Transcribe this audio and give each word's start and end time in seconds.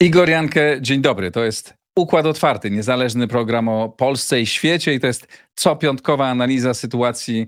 Igor 0.00 0.28
Jankę, 0.28 0.76
dzień 0.80 1.00
dobry. 1.00 1.30
To 1.30 1.44
jest 1.44 1.74
Układ 1.96 2.26
Otwarty, 2.26 2.70
niezależny 2.70 3.28
program 3.28 3.68
o 3.68 3.88
Polsce 3.88 4.40
i 4.40 4.46
świecie 4.46 4.94
i 4.94 5.00
to 5.00 5.06
jest 5.06 5.26
copiątkowa 5.54 6.28
analiza 6.28 6.74
sytuacji 6.74 7.46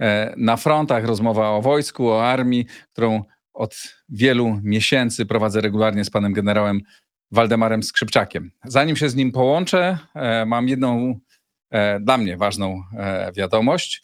e, 0.00 0.34
na 0.36 0.56
frontach, 0.56 1.04
rozmowa 1.04 1.50
o 1.50 1.62
wojsku, 1.62 2.08
o 2.08 2.24
armii, 2.24 2.66
którą 2.92 3.24
od 3.54 3.76
wielu 4.08 4.60
miesięcy 4.62 5.26
prowadzę 5.26 5.60
regularnie 5.60 6.04
z 6.04 6.10
panem 6.10 6.32
generałem 6.32 6.80
Waldemarem 7.30 7.82
Skrzypczakiem. 7.82 8.50
Zanim 8.64 8.96
się 8.96 9.08
z 9.08 9.14
nim 9.14 9.32
połączę, 9.32 9.98
e, 10.14 10.46
mam 10.46 10.68
jedną 10.68 11.20
e, 11.70 12.00
dla 12.00 12.18
mnie 12.18 12.36
ważną 12.36 12.82
wiadomość. 13.34 14.02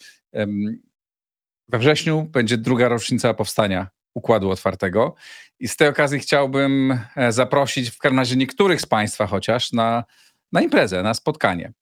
We 1.67 1.79
wrześniu 1.79 2.23
będzie 2.23 2.57
druga 2.57 2.87
rocznica 2.87 3.33
powstania 3.33 3.87
Układu 4.13 4.49
Otwartego. 4.49 5.15
I 5.59 5.67
z 5.67 5.75
tej 5.75 5.87
okazji 5.87 6.19
chciałbym 6.19 6.99
e, 7.15 7.31
zaprosić 7.31 7.89
w 7.89 7.97
każdym 7.97 8.19
razie 8.19 8.35
niektórych 8.35 8.81
z 8.81 8.85
Państwa 8.85 9.27
chociaż 9.27 9.71
na, 9.71 10.03
na 10.51 10.61
imprezę, 10.61 11.03
na 11.03 11.13
spotkanie. 11.13 11.73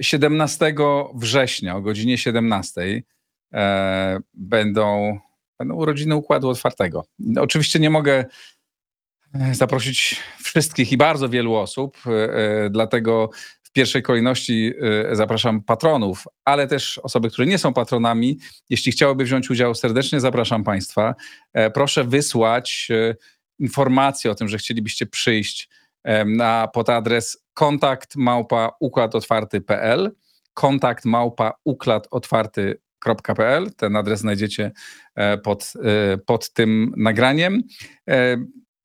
17 0.00 0.66
e, 0.66 0.74
września 1.14 1.76
o 1.76 1.80
godzinie 1.80 2.18
17 2.18 3.02
e, 3.52 4.18
będą, 4.34 5.18
będą 5.58 5.74
urodziny 5.74 6.16
Układu 6.16 6.48
Otwartego. 6.48 7.04
Oczywiście 7.40 7.78
nie 7.78 7.90
mogę 7.90 8.24
zaprosić 9.52 10.20
wszystkich 10.42 10.92
i 10.92 10.96
bardzo 10.96 11.28
wielu 11.28 11.54
osób, 11.54 11.98
dlatego 12.70 13.30
w 13.72 13.74
pierwszej 13.74 14.02
kolejności 14.02 14.72
zapraszam 15.12 15.62
patronów, 15.62 16.24
ale 16.44 16.66
też 16.66 16.98
osoby, 16.98 17.30
które 17.30 17.46
nie 17.46 17.58
są 17.58 17.72
patronami. 17.72 18.38
Jeśli 18.70 18.92
chciałyby 18.92 19.24
wziąć 19.24 19.50
udział, 19.50 19.74
serdecznie 19.74 20.20
zapraszam 20.20 20.64
Państwa. 20.64 21.14
E, 21.52 21.70
proszę 21.70 22.04
wysłać 22.04 22.88
e, 22.90 23.14
informację 23.58 24.30
o 24.30 24.34
tym, 24.34 24.48
że 24.48 24.58
chcielibyście 24.58 25.06
przyjść 25.06 25.68
e, 26.04 26.24
na 26.24 26.68
pod 26.68 26.88
adres 26.88 27.44
kontakt 27.54 28.16
małpa 28.16 28.70
układotwarty.pl 28.80 30.10
kontakt. 30.54 31.04
Ten 33.76 33.96
adres 33.96 34.20
znajdziecie 34.20 34.72
pod, 35.42 35.72
pod 36.26 36.52
tym 36.52 36.94
nagraniem 36.96 37.62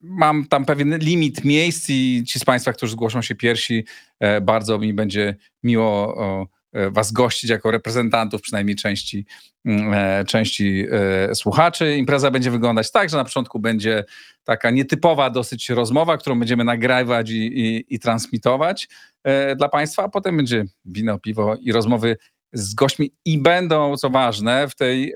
mam 0.01 0.45
tam 0.45 0.65
pewien 0.65 0.97
limit 0.97 1.43
miejsc 1.43 1.89
i 1.89 2.23
ci 2.27 2.39
z 2.39 2.45
Państwa, 2.45 2.73
którzy 2.73 2.91
zgłoszą 2.91 3.21
się 3.21 3.35
pierwsi, 3.35 3.85
e, 4.19 4.41
bardzo 4.41 4.79
mi 4.79 4.93
będzie 4.93 5.35
miło 5.63 6.17
e, 6.73 6.91
Was 6.91 7.11
gościć 7.11 7.49
jako 7.49 7.71
reprezentantów 7.71 8.41
przynajmniej 8.41 8.75
części, 8.75 9.25
mm, 9.65 9.93
e, 9.93 10.25
części 10.25 10.85
słuchaczy. 11.33 11.97
Impreza 11.97 12.31
będzie 12.31 12.51
wyglądać 12.51 12.91
tak, 12.91 13.09
że 13.09 13.17
na 13.17 13.23
początku 13.23 13.59
będzie 13.59 14.03
taka 14.43 14.69
nietypowa 14.69 15.29
dosyć 15.29 15.69
rozmowa, 15.69 16.17
którą 16.17 16.39
będziemy 16.39 16.63
nagrywać 16.63 17.29
i, 17.29 17.59
i, 17.59 17.95
i 17.95 17.99
transmitować 17.99 18.87
dla 19.57 19.69
Państwa, 19.69 20.03
a 20.03 20.09
potem 20.09 20.37
będzie 20.37 20.65
wino, 20.85 21.19
piwo 21.19 21.55
i 21.61 21.71
rozmowy 21.71 22.17
z 22.53 22.73
gośćmi 22.73 23.11
i 23.25 23.37
będą, 23.37 23.97
co 23.97 24.09
ważne, 24.09 24.67
w 24.67 24.75
tej 24.75 25.13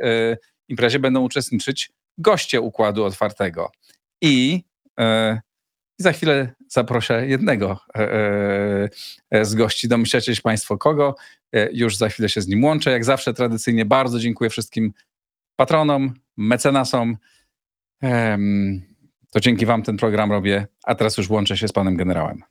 imprezie 0.68 1.00
będą 1.00 1.22
uczestniczyć 1.22 1.92
goście 2.18 2.62
Układu 2.62 3.04
Otwartego. 3.04 3.72
I 4.22 4.64
I 6.00 6.04
za 6.04 6.12
chwilę 6.12 6.54
zaproszę 6.68 7.28
jednego 7.28 7.80
e, 7.96 8.90
e, 9.32 9.46
z 9.46 9.56
gości. 9.56 9.88
Domyślacie 9.88 10.36
się 10.36 10.42
Państwo 10.42 10.78
kogo? 10.78 11.16
Już 11.74 11.98
za 11.98 12.10
chwilę 12.10 12.30
się 12.30 12.42
z 12.42 12.48
nim 12.48 12.64
łączę. 12.64 12.92
Jak 12.92 13.06
zawsze 13.06 13.34
tradycyjnie 13.34 13.86
bardzo 13.86 14.20
dziękuję 14.20 14.50
wszystkim 14.50 14.94
patronom, 15.56 16.14
mecenasom. 16.38 17.18
To 19.32 19.40
dzięki 19.40 19.66
Wam 19.66 19.84
ten 19.84 19.98
program 19.98 20.32
robię, 20.32 20.68
a 20.84 20.96
teraz 20.96 21.18
już 21.18 21.30
łączę 21.30 21.58
się 21.58 21.68
z 21.68 21.72
Panem 21.72 21.98
Generałem. 21.98 22.44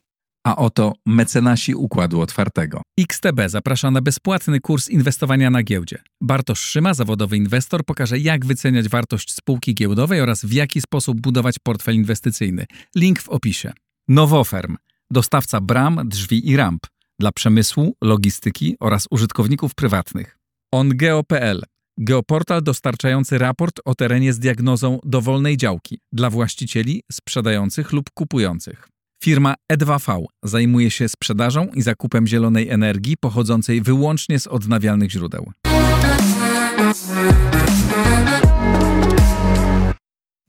A 0.47 0.57
oto 0.57 0.93
mecenasi 1.07 1.75
Układu 1.75 2.21
Otwartego. 2.21 2.83
XTB 3.01 3.41
zaprasza 3.47 3.91
na 3.91 4.01
bezpłatny 4.01 4.61
kurs 4.61 4.89
inwestowania 4.89 5.51
na 5.51 5.63
giełdzie. 5.63 6.03
Bartosz 6.21 6.61
Szyma, 6.61 6.95
zawodowy 6.95 7.37
inwestor, 7.37 7.85
pokaże 7.85 8.19
jak 8.19 8.47
wyceniać 8.47 8.89
wartość 8.89 9.35
spółki 9.35 9.75
giełdowej 9.75 10.21
oraz 10.21 10.45
w 10.45 10.53
jaki 10.53 10.81
sposób 10.81 11.21
budować 11.21 11.57
portfel 11.63 11.95
inwestycyjny. 11.95 12.67
Link 12.97 13.23
w 13.23 13.29
opisie. 13.29 13.73
Nowoferm, 14.09 14.77
dostawca 15.11 15.61
bram, 15.61 16.01
drzwi 16.09 16.49
i 16.49 16.57
ramp 16.57 16.87
dla 17.21 17.33
przemysłu, 17.33 17.97
logistyki 18.03 18.77
oraz 18.81 19.07
użytkowników 19.11 19.75
prywatnych. 19.75 20.39
OnGeo.pl 20.73 21.63
Geoportal 21.99 22.63
dostarczający 22.63 23.39
raport 23.39 23.81
o 23.85 23.95
terenie 23.95 24.33
z 24.33 24.39
diagnozą 24.39 24.99
dowolnej 25.05 25.57
działki 25.57 26.01
dla 26.13 26.31
właścicieli, 26.31 27.03
sprzedających 27.13 27.93
lub 27.93 28.11
kupujących. 28.15 28.89
Firma 29.25 29.55
E2V 29.73 30.25
zajmuje 30.43 30.91
się 30.91 31.09
sprzedażą 31.09 31.67
i 31.75 31.83
zakupem 31.83 32.27
zielonej 32.27 32.69
energii 32.69 33.17
pochodzącej 33.17 33.83
wyłącznie 33.83 34.39
z 34.39 34.47
odnawialnych 34.47 35.11
źródeł. 35.11 35.53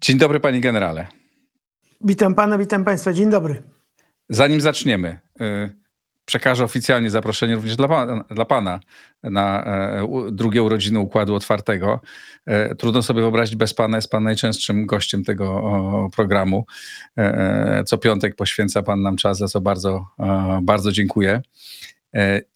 Dzień 0.02 0.18
dobry, 0.18 0.40
panie 0.40 0.62
generale. 0.62 1.08
Witam 2.02 2.36
pana, 2.36 2.58
witam 2.58 2.86
państwa. 2.86 3.14
Dzień 3.14 3.30
dobry. 3.30 3.64
Zanim 4.30 4.62
zaczniemy, 4.62 5.20
y, 5.42 5.81
przekażę 6.31 6.64
oficjalnie 6.64 7.09
zaproszenie 7.09 7.56
również 7.56 7.75
dla 7.75 7.88
pana, 7.88 8.24
dla 8.30 8.46
pana 8.46 8.80
na 9.24 9.64
e, 9.66 10.08
drugie 10.31 10.64
urodziny 10.64 11.00
Układu 11.00 11.36
Otwartego. 11.36 12.00
E, 12.46 12.75
trudno 12.75 13.02
sobie 13.02 13.22
wyobrazić 13.22 13.56
bez 13.56 13.74
pana, 13.74 13.97
jest 13.97 14.12
pan 14.12 14.24
najczęstszym 14.24 14.86
gościem 14.86 15.24
tego 15.24 16.09
programu. 16.16 16.66
E, 17.18 17.84
co 17.86 17.97
piątek 17.97 18.36
poświęca 18.36 18.84
pan 18.84 19.02
nam 19.02 19.16
czas, 19.16 19.38
za 19.38 19.47
co 19.47 19.62
bardzo, 19.62 20.06
bardzo 20.62 20.92
dziękuję. 20.92 21.42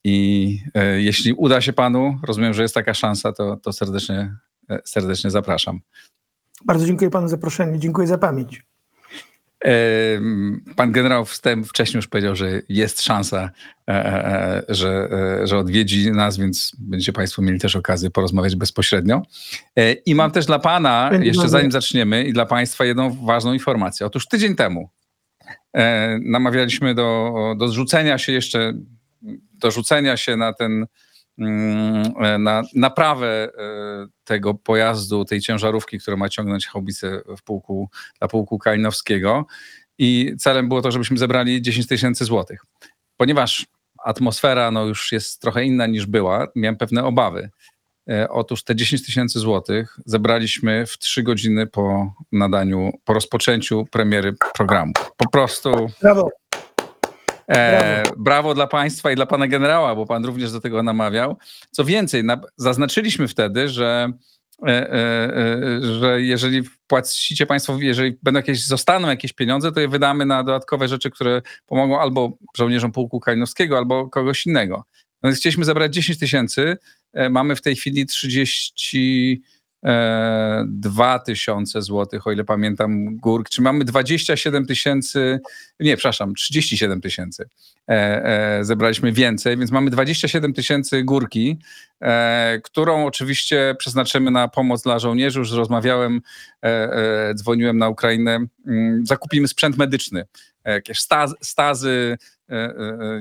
I 0.04 0.60
jeśli 0.98 1.34
uda 1.34 1.62
się 1.62 1.74
panu, 1.74 2.20
rozumiem, 2.24 2.54
że 2.54 2.62
jest 2.62 2.76
taka 2.76 2.94
szansa, 2.94 3.34
to, 3.34 3.58
to 3.58 3.74
serdecznie, 3.74 4.36
serdecznie 4.86 5.32
zapraszam. 5.32 5.80
Bardzo 6.66 6.86
dziękuję 6.86 7.10
panu 7.10 7.28
za 7.28 7.32
zaproszenie, 7.32 7.80
dziękuję 7.80 8.08
za 8.08 8.18
pamięć. 8.18 8.64
Pan 10.76 10.92
generał 10.92 11.26
wstęp 11.26 11.68
wcześniej 11.68 11.98
już 11.98 12.08
powiedział, 12.08 12.36
że 12.36 12.62
jest 12.70 13.02
szansa, 13.02 13.50
e, 13.90 13.94
e, 13.94 14.64
e, 14.70 14.76
że, 14.76 15.10
że 15.44 15.58
odwiedzi 15.58 16.12
nas, 16.12 16.38
więc 16.38 16.72
będziecie 16.80 17.14
Państwo 17.14 17.42
mieli 17.42 17.60
też 17.60 17.76
okazję 17.76 18.12
porozmawiać 18.12 18.56
bezpośrednio. 18.56 19.22
I 20.06 20.16
mam 20.16 20.32
też 20.32 20.46
dla 20.46 20.60
Pana, 20.60 21.10
jeszcze 21.22 21.50
zanim 21.50 21.72
zaczniemy, 21.72 22.24
i 22.24 22.34
dla 22.34 22.46
Państwa 22.46 22.86
jedną 22.86 23.26
ważną 23.26 23.54
informację. 23.54 24.06
Otóż 24.06 24.28
tydzień 24.28 24.56
temu 24.56 24.90
namawialiśmy 26.22 26.96
do, 26.96 27.34
do 27.58 27.68
zrzucenia 27.68 28.18
się 28.18 28.32
jeszcze, 28.32 28.74
do 29.54 29.72
rzucenia 29.72 30.18
się 30.18 30.38
na 30.38 30.54
ten 30.54 30.86
na 32.40 32.64
naprawę 32.76 33.28
e, 33.28 33.50
tego 34.24 34.54
pojazdu, 34.54 35.26
tej 35.26 35.42
ciężarówki, 35.42 36.00
która 36.00 36.18
ma 36.18 36.30
ciągnąć 36.30 36.68
haubice 36.68 37.22
w 37.38 37.44
pułku, 37.44 37.90
dla 38.20 38.28
pułku 38.28 38.60
Kalinowskiego. 38.60 39.46
I 39.98 40.36
celem 40.40 40.68
było 40.68 40.82
to, 40.82 40.92
żebyśmy 40.92 41.18
zebrali 41.18 41.62
10 41.62 41.88
tysięcy 41.88 42.26
złotych. 42.26 42.66
Ponieważ 43.18 43.66
atmosfera 44.04 44.72
no, 44.72 44.86
już 44.86 45.12
jest 45.12 45.42
trochę 45.42 45.66
inna 45.66 45.88
niż 45.88 46.06
była, 46.06 46.48
miałem 46.56 46.78
pewne 46.78 47.04
obawy. 47.04 47.50
E, 48.10 48.30
otóż 48.30 48.64
te 48.64 48.76
10 48.76 49.06
tysięcy 49.06 49.40
złotych 49.40 50.00
zebraliśmy 50.06 50.86
w 50.86 50.98
3 50.98 51.24
godziny 51.24 51.68
po 51.68 52.14
nadaniu, 52.32 52.92
po 53.06 53.14
rozpoczęciu 53.14 53.86
premiery 53.92 54.34
programu. 54.54 54.94
Po 55.18 55.30
prostu. 55.30 55.88
Brawo. 56.02 56.30
E, 57.50 58.04
brawo. 58.18 58.54
dla 58.54 58.68
państwa 58.68 59.12
i 59.12 59.16
dla 59.16 59.26
pana 59.26 59.48
generała, 59.48 59.96
bo 59.96 60.06
pan 60.06 60.26
również 60.26 60.52
do 60.52 60.62
tego 60.62 60.84
namawiał. 60.84 61.38
Co 61.72 61.86
więcej, 61.86 62.24
na, 62.24 62.42
zaznaczyliśmy 62.58 63.28
wtedy, 63.28 63.70
że, 63.70 64.10
e, 64.64 64.68
e, 64.68 64.94
e, 64.94 65.82
że 66.00 66.22
jeżeli 66.22 66.64
płacicie 66.88 67.46
państwo, 67.46 67.78
jeżeli 67.80 68.18
będą 68.24 68.38
jakieś, 68.38 68.66
zostaną 68.66 69.08
jakieś 69.10 69.34
pieniądze, 69.34 69.72
to 69.72 69.80
je 69.80 69.88
wydamy 69.88 70.26
na 70.26 70.44
dodatkowe 70.44 70.88
rzeczy, 70.88 71.12
które 71.12 71.42
pomogą 71.66 72.00
albo 72.00 72.38
żołnierzom 72.58 72.92
pułku 72.92 73.20
Kalinowskiego, 73.20 73.78
albo 73.78 74.10
kogoś 74.10 74.46
innego. 74.46 74.84
No 75.24 75.32
chcieliśmy 75.32 75.66
zebrać 75.66 75.94
10 75.94 76.20
tysięcy, 76.20 76.78
mamy 77.30 77.56
w 77.56 77.62
tej 77.62 77.76
chwili 77.76 78.06
30 78.06 79.44
e, 79.44 79.65
2000 80.68 81.82
zł, 81.82 82.20
o 82.26 82.32
ile 82.32 82.44
pamiętam, 82.44 83.18
górk. 83.18 83.50
Czy 83.50 83.62
mamy 83.62 83.86
27 83.86 84.66
tysięcy, 84.66 85.40
nie, 85.80 85.98
przepraszam, 85.98 86.36
37 86.36 87.02
tysięcy. 87.02 87.50
E, 87.90 88.26
e, 88.26 88.66
zebraliśmy 88.66 89.12
więcej, 89.12 89.58
więc 89.58 89.72
mamy 89.72 89.90
27 89.90 90.54
tysięcy 90.54 91.04
górki, 91.04 91.60
e, 92.02 92.60
którą 92.64 93.06
oczywiście 93.06 93.76
przeznaczymy 93.80 94.32
na 94.32 94.48
pomoc 94.48 94.84
dla 94.84 95.00
żołnierzy. 95.00 95.40
Już 95.40 95.52
rozmawiałem, 95.52 96.22
dzwoniłem 97.36 97.78
na 97.78 97.90
Ukrainę. 97.90 98.46
Mm, 98.68 99.06
Zakupimy 99.06 99.48
sprzęt 99.48 99.78
medyczny, 99.78 100.26
jakieś 100.66 101.00
staz, 101.00 101.36
stazy 101.42 102.18
e, 102.22 102.35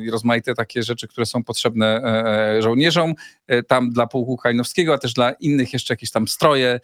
i 0.03 0.11
rozmaite 0.11 0.55
takie 0.55 0.83
rzeczy, 0.83 1.09
które 1.09 1.27
są 1.27 1.45
potrzebne 1.45 1.87
e, 1.87 2.57
e, 2.57 2.63
żołnierzom. 2.63 3.15
E, 3.47 3.63
Tam 3.63 3.91
dla 3.91 4.07
pułku 4.07 4.37
Kajnowskiego, 4.37 4.95
a 4.95 4.99
też 4.99 5.13
dla 5.13 5.33
innych 5.33 5.73
jeszcze 5.73 5.93
jakieś 5.95 6.11
tam 6.11 6.29
stroje 6.29 6.69
e, 6.69 6.81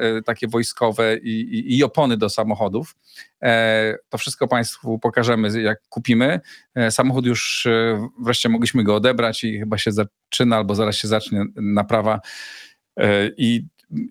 e, 0.00 0.22
takie 0.22 0.48
wojskowe 0.48 1.16
i, 1.16 1.30
i, 1.30 1.78
i 1.78 1.84
opony 1.84 2.16
do 2.16 2.28
samochodów. 2.28 2.94
E, 3.42 3.96
To 4.08 4.18
wszystko 4.18 4.48
Państwu 4.48 4.98
pokażemy, 4.98 5.62
jak 5.62 5.78
kupimy. 5.88 6.40
E, 6.74 6.90
Samochód 6.90 7.26
już 7.26 7.66
e, 7.66 8.08
wreszcie 8.20 8.48
mogliśmy 8.48 8.84
go 8.84 8.94
odebrać 8.94 9.44
i 9.44 9.58
chyba 9.58 9.78
się 9.78 9.90
zaczyna 9.92 10.56
albo 10.56 10.74
zaraz 10.74 10.96
się 10.96 11.08
zacznie 11.08 11.44
naprawa. 11.56 12.20
E, 12.96 13.28
I 13.36 13.66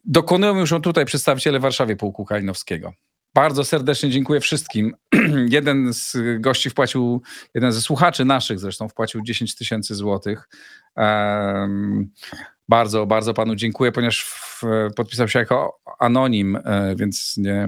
dokonują 0.05 0.59
już 0.59 0.73
tutaj 0.83 1.05
przedstawiciele 1.05 1.59
Warszawie 1.59 1.95
Pułku 1.95 2.25
Kalinowskiego. 2.25 2.93
Bardzo 3.33 3.63
serdecznie 3.63 4.09
dziękuję 4.09 4.39
wszystkim. 4.39 4.95
jeden 5.49 5.93
z 5.93 6.17
gości 6.39 6.69
wpłacił, 6.69 7.21
jeden 7.53 7.71
ze 7.71 7.81
słuchaczy 7.81 8.25
naszych 8.25 8.59
zresztą 8.59 8.89
wpłacił 8.89 9.21
10 9.21 9.55
tysięcy 9.55 9.95
złotych. 9.95 10.49
Em, 10.95 12.11
bardzo, 12.69 13.05
bardzo 13.05 13.33
panu 13.33 13.55
dziękuję, 13.55 13.91
ponieważ 13.91 14.23
w, 14.23 14.63
podpisał 14.95 15.27
się 15.27 15.39
jako 15.39 15.79
anonim, 15.99 16.55
e, 16.55 16.95
więc 16.95 17.37
nie, 17.37 17.67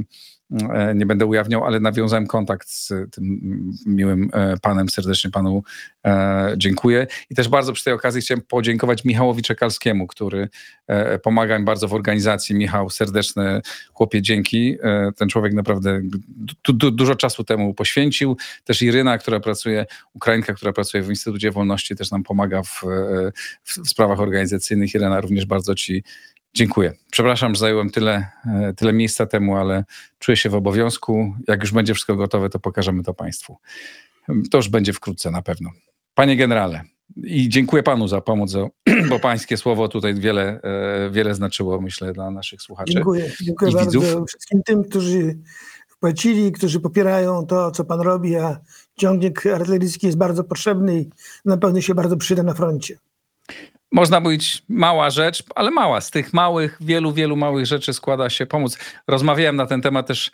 nie 0.96 1.06
będę 1.06 1.26
ujawniał, 1.26 1.66
ale 1.66 1.80
nawiązałem 1.80 2.28
kontakt 2.28 2.70
z 2.70 2.94
tym 3.12 3.40
miłym 3.86 4.30
e, 4.34 4.58
panem. 4.62 4.90
Serdecznie 4.90 5.32
panu 5.32 5.64
e, 6.06 6.54
dziękuję. 6.58 7.08
I 7.30 7.36
też 7.36 7.48
bardzo 7.48 7.74
przy 7.74 7.84
tej 7.84 7.94
okazji 7.94 8.22
chciałem 8.22 8.42
podziękować 8.42 9.06
Michałowi 9.06 9.42
Czekalskiemu, 9.42 10.08
który 10.08 10.50
e, 10.88 11.20
pomaga 11.20 11.60
mi 11.60 11.66
bardzo 11.66 11.88
w 11.88 11.94
organizacji. 11.94 12.56
Michał, 12.56 12.90
serdeczne 12.90 13.62
chłopie, 13.94 14.22
dzięki. 14.22 14.78
E, 14.84 15.12
Ten 15.16 15.30
człowiek 15.30 15.54
naprawdę 15.54 16.02
du, 16.64 16.74
du, 16.74 16.92
dużo 16.92 17.16
czasu 17.16 17.44
temu 17.44 17.74
poświęcił. 17.74 18.38
Też 18.64 18.82
Iryna, 18.82 19.18
która 19.18 19.40
pracuje, 19.40 19.86
Ukrainka, 20.14 20.54
która 20.54 20.74
pracuje 20.74 21.04
w 21.04 21.10
Instytucie 21.10 21.52
Wolności, 21.52 21.96
też 21.96 22.12
nam 22.12 22.24
pomaga 22.24 22.64
w, 22.64 22.84
e, 22.84 23.32
w, 23.64 23.78
w 23.78 23.90
sprawach 23.90 24.20
organizacyjnych. 24.20 24.96
Irena, 24.96 25.22
również 25.22 25.46
bardzo 25.46 25.76
ci 25.76 26.04
dziękuję. 26.54 26.94
Przepraszam, 27.12 27.56
że 27.56 27.60
zająłem 27.60 27.90
tyle, 27.90 28.28
e, 28.46 28.74
tyle 28.74 28.94
miejsca 28.94 29.26
temu, 29.26 29.58
ale 29.58 29.84
czuję 30.20 30.38
się 30.38 30.50
w 30.50 30.56
obowiązku. 30.56 31.36
Jak 31.48 31.62
już 31.62 31.72
będzie 31.72 31.94
wszystko 31.94 32.16
gotowe, 32.16 32.50
to 32.50 32.60
pokażemy 32.60 33.04
to 33.04 33.14
Państwu. 33.14 33.58
To 34.52 34.58
już 34.58 34.70
będzie 34.70 34.94
wkrótce 34.94 35.32
na 35.32 35.42
pewno. 35.42 35.70
Panie 36.16 36.38
generale, 36.38 36.84
i 37.18 37.50
dziękuję 37.50 37.84
panu 37.84 38.08
za 38.08 38.22
pomoc, 38.22 38.54
bo 39.10 39.20
pańskie 39.20 39.58
słowo 39.58 39.88
tutaj 39.88 40.16
wiele, 40.16 40.62
e, 40.62 41.10
wiele 41.10 41.36
znaczyło, 41.36 41.82
myślę, 41.82 42.14
dla 42.14 42.32
naszych 42.32 42.62
słuchaczy. 42.62 42.94
Dziękuję. 42.94 43.32
Dziękuję 43.42 43.72
i 43.72 43.74
bardzo 43.74 44.00
widzów. 44.00 44.28
wszystkim 44.28 44.64
tym, 44.64 44.84
którzy 44.84 45.38
wpłacili, 45.88 46.52
którzy 46.52 46.80
popierają 46.80 47.46
to, 47.46 47.72
co 47.72 47.86
pan 47.86 48.02
robi, 48.02 48.36
a 48.36 48.60
ciągnik 48.96 49.46
artyleryjski 49.46 50.06
jest 50.06 50.18
bardzo 50.18 50.44
potrzebny 50.44 51.02
i 51.02 51.10
na 51.46 51.58
pewno 51.58 51.82
się 51.82 51.96
bardzo 51.96 52.18
przyda 52.18 52.44
na 52.44 52.54
froncie. 52.54 52.98
Można 53.94 54.20
mówić 54.20 54.64
mała 54.70 55.10
rzecz, 55.10 55.44
ale 55.56 55.72
mała. 55.72 56.02
Z 56.02 56.12
tych 56.12 56.34
małych, 56.34 56.78
wielu, 56.82 57.14
wielu 57.14 57.36
małych 57.36 57.66
rzeczy 57.66 57.94
składa 57.94 58.30
się 58.30 58.46
pomoc. 58.46 58.78
Rozmawiałem 59.08 59.56
na 59.56 59.66
ten 59.66 59.82
temat 59.82 60.08
też, 60.08 60.32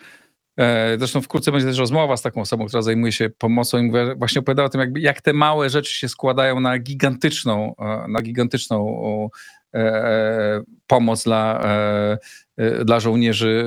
e, 0.57 0.97
zresztą 0.97 1.21
wkrótce 1.21 1.51
będzie 1.51 1.67
też 1.67 1.77
rozmowa 1.77 2.17
z 2.17 2.21
taką 2.21 2.41
osobą, 2.41 2.67
która 2.67 2.81
zajmuje 2.81 3.11
się 3.11 3.29
pomocą 3.29 3.77
i 3.77 3.83
mówię, 3.83 4.15
właśnie 4.15 4.39
opowiadała 4.39 4.65
o 4.65 4.69
tym, 4.69 4.81
jakby, 4.81 4.99
jak 4.99 5.21
te 5.21 5.33
małe 5.33 5.69
rzeczy 5.69 5.93
się 5.93 6.09
składają 6.09 6.59
na 6.59 6.79
gigantyczną, 6.79 7.75
e, 7.79 8.05
na 8.07 8.21
gigantyczną 8.21 9.29
e, 9.73 10.61
pomoc 10.87 11.23
dla, 11.23 11.63
dla 12.85 12.99
żołnierzy 12.99 13.65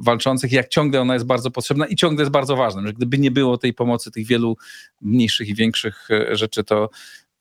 walczących, 0.00 0.52
jak 0.52 0.68
ciągle 0.68 1.00
ona 1.00 1.14
jest 1.14 1.26
bardzo 1.26 1.50
potrzebna 1.50 1.86
i 1.86 1.96
ciągle 1.96 2.22
jest 2.22 2.32
bardzo 2.32 2.56
ważna, 2.56 2.82
że 2.86 2.92
gdyby 2.92 3.18
nie 3.18 3.30
było 3.30 3.58
tej 3.58 3.74
pomocy, 3.74 4.10
tych 4.10 4.26
wielu 4.26 4.56
mniejszych 5.00 5.48
i 5.48 5.54
większych 5.54 6.08
rzeczy, 6.30 6.64
to, 6.64 6.90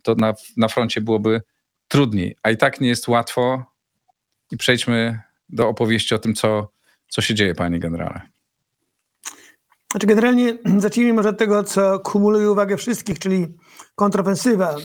to 0.03 0.15
na, 0.15 0.33
na 0.57 0.67
froncie 0.67 1.01
byłoby 1.01 1.41
trudniej, 1.87 2.35
a 2.43 2.49
i 2.49 2.57
tak 2.57 2.81
nie 2.81 2.87
jest 2.87 3.07
łatwo. 3.07 3.63
I 4.51 4.57
przejdźmy 4.57 5.19
do 5.49 5.67
opowieści 5.67 6.15
o 6.15 6.19
tym, 6.19 6.35
co, 6.35 6.71
co 7.07 7.21
się 7.21 7.35
dzieje, 7.35 7.55
panie 7.55 7.79
generale. 7.79 8.21
Znaczy 9.91 10.07
generalnie 10.07 10.57
zacznijmy 10.77 11.13
może 11.13 11.29
od 11.29 11.37
tego, 11.37 11.63
co 11.63 11.99
kumuluje 11.99 12.51
uwagę 12.51 12.77
wszystkich, 12.77 13.19
czyli 13.19 13.47
kontrofensywa. 13.95 14.75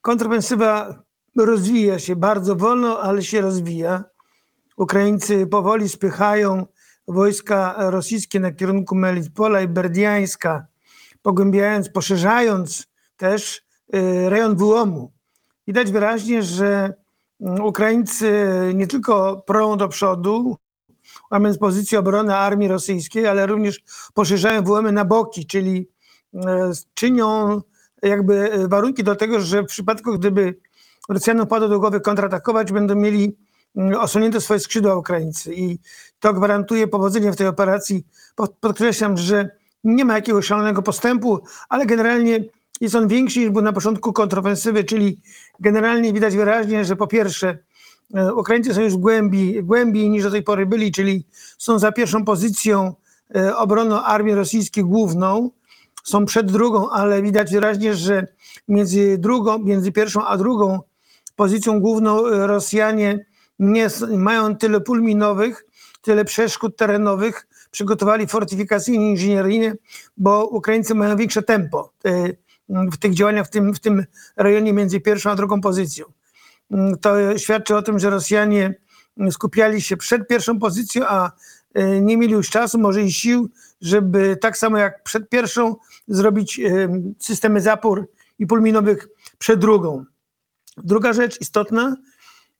Kontrofensywa 0.00 1.02
rozwija 1.36 1.98
się 1.98 2.16
bardzo 2.16 2.56
wolno, 2.56 3.00
ale 3.00 3.22
się 3.22 3.40
rozwija. 3.40 4.04
Ukraińcy 4.76 5.46
powoli 5.46 5.88
spychają 5.88 6.66
wojska 7.08 7.74
rosyjskie 7.78 8.40
na 8.40 8.52
kierunku 8.52 8.94
Melitpola 8.94 9.60
i 9.60 9.68
Berdiańska, 9.68 10.66
pogłębiając, 11.22 11.88
poszerzając 11.88 12.86
też 13.16 13.62
y, 13.94 14.30
rejon 14.30 14.56
wyłomu. 14.56 15.12
Widać 15.70 15.92
wyraźnie, 15.92 16.42
że 16.42 16.94
mm, 17.40 17.64
Ukraińcy 17.64 18.48
nie 18.74 18.86
tylko 18.86 19.42
prą 19.46 19.76
do 19.76 19.88
przodu, 19.88 20.56
łamiąc 21.30 21.58
pozycję 21.58 21.98
obrony 21.98 22.36
armii 22.36 22.68
rosyjskiej, 22.68 23.26
ale 23.26 23.46
również 23.46 23.80
poszerzają 24.14 24.62
wyłomy 24.64 24.92
na 24.92 25.04
boki, 25.04 25.46
czyli 25.46 25.88
e, 26.34 26.72
czynią 26.94 27.60
jakby 28.02 28.52
e, 28.52 28.68
warunki 28.68 29.04
do 29.04 29.16
tego, 29.16 29.40
że 29.40 29.62
w 29.62 29.66
przypadku, 29.66 30.18
gdyby 30.18 30.58
Rosjanom 31.08 31.46
padło 31.46 31.68
do 31.68 31.80
głowy 31.80 32.00
kontratakować, 32.00 32.72
będą 32.72 32.94
mieli 32.94 33.36
mm, 33.76 34.00
osłonięte 34.00 34.40
swoje 34.40 34.60
skrzydła 34.60 34.96
Ukraińcy 34.96 35.54
i 35.54 35.78
to 36.20 36.34
gwarantuje 36.34 36.88
powodzenie 36.88 37.32
w 37.32 37.36
tej 37.36 37.46
operacji. 37.46 38.06
Pod- 38.34 38.56
Podkreślam, 38.60 39.16
że 39.16 39.50
nie 39.84 40.04
ma 40.04 40.14
jakiegoś 40.14 40.46
szalonego 40.46 40.82
postępu, 40.82 41.38
ale 41.68 41.86
generalnie 41.86 42.44
jest 42.80 42.94
on 42.94 43.08
większy 43.08 43.40
niż 43.40 43.50
był 43.50 43.62
na 43.62 43.72
początku 43.72 44.12
kontrofensywy, 44.12 44.84
czyli 44.84 45.20
generalnie 45.60 46.12
widać 46.12 46.36
wyraźnie, 46.36 46.84
że 46.84 46.96
po 46.96 47.06
pierwsze 47.06 47.58
e, 48.14 48.34
Ukraińcy 48.34 48.74
są 48.74 48.80
już 48.80 48.96
głębiej, 48.96 49.64
głębiej 49.64 50.10
niż 50.10 50.22
do 50.22 50.30
tej 50.30 50.42
pory 50.42 50.66
byli, 50.66 50.92
czyli 50.92 51.26
są 51.58 51.78
za 51.78 51.92
pierwszą 51.92 52.24
pozycją 52.24 52.94
e, 53.34 53.56
obroną 53.56 54.02
armii 54.02 54.34
rosyjskiej 54.34 54.84
główną, 54.84 55.50
są 56.04 56.26
przed 56.26 56.52
drugą, 56.52 56.90
ale 56.90 57.22
widać 57.22 57.52
wyraźnie, 57.52 57.94
że 57.94 58.26
między 58.68 59.18
drugą, 59.18 59.58
między 59.58 59.92
pierwszą 59.92 60.26
a 60.26 60.36
drugą 60.36 60.80
pozycją 61.36 61.80
główną 61.80 62.26
e, 62.26 62.46
Rosjanie 62.46 63.26
nie 63.58 63.88
mają 64.16 64.56
tyle 64.56 64.80
pól 64.80 65.02
minowych, 65.02 65.66
tyle 66.02 66.24
przeszkód 66.24 66.76
terenowych, 66.76 67.46
przygotowali 67.70 68.26
fortyfikacyjnie, 68.26 69.10
inżynieryjnie, 69.10 69.74
bo 70.16 70.46
Ukraińcy 70.46 70.94
mają 70.94 71.16
większe 71.16 71.42
tempo 71.42 71.92
w 72.92 72.96
tych 72.96 73.14
działaniach 73.14 73.46
w 73.46 73.50
tym, 73.50 73.74
w 73.74 73.80
tym 73.80 74.04
rejonie 74.36 74.72
między 74.72 75.00
pierwszą 75.00 75.30
a 75.30 75.34
drugą 75.34 75.60
pozycją. 75.60 76.04
Mm, 76.70 76.98
To 76.98 77.38
świadczy 77.38 77.76
o 77.76 77.82
tym, 77.82 77.98
że 77.98 78.10
Rosjanie 78.10 78.74
skupiali 79.30 79.82
się 79.82 79.96
przed 79.96 80.28
pierwszą 80.28 80.58
pozycją, 80.58 81.06
a 81.06 81.32
e, 81.74 82.00
nie 82.00 82.16
mieli 82.16 82.32
już 82.32 82.50
czasu, 82.50 82.78
może 82.78 83.02
i 83.02 83.12
sił, 83.12 83.50
żeby 83.80 84.36
tak 84.36 84.58
samo 84.58 84.78
jak 84.78 85.02
przed 85.02 85.28
pierwszą 85.28 85.76
zrobić 86.08 86.60
e, 86.60 86.88
systemy 87.18 87.60
zapór 87.60 88.10
i 88.38 88.46
pól 88.46 88.62
minowych 88.62 89.08
przed 89.38 89.60
drugą. 89.60 90.04
Druga 90.76 91.12
rzecz 91.12 91.40
istotna 91.40 91.96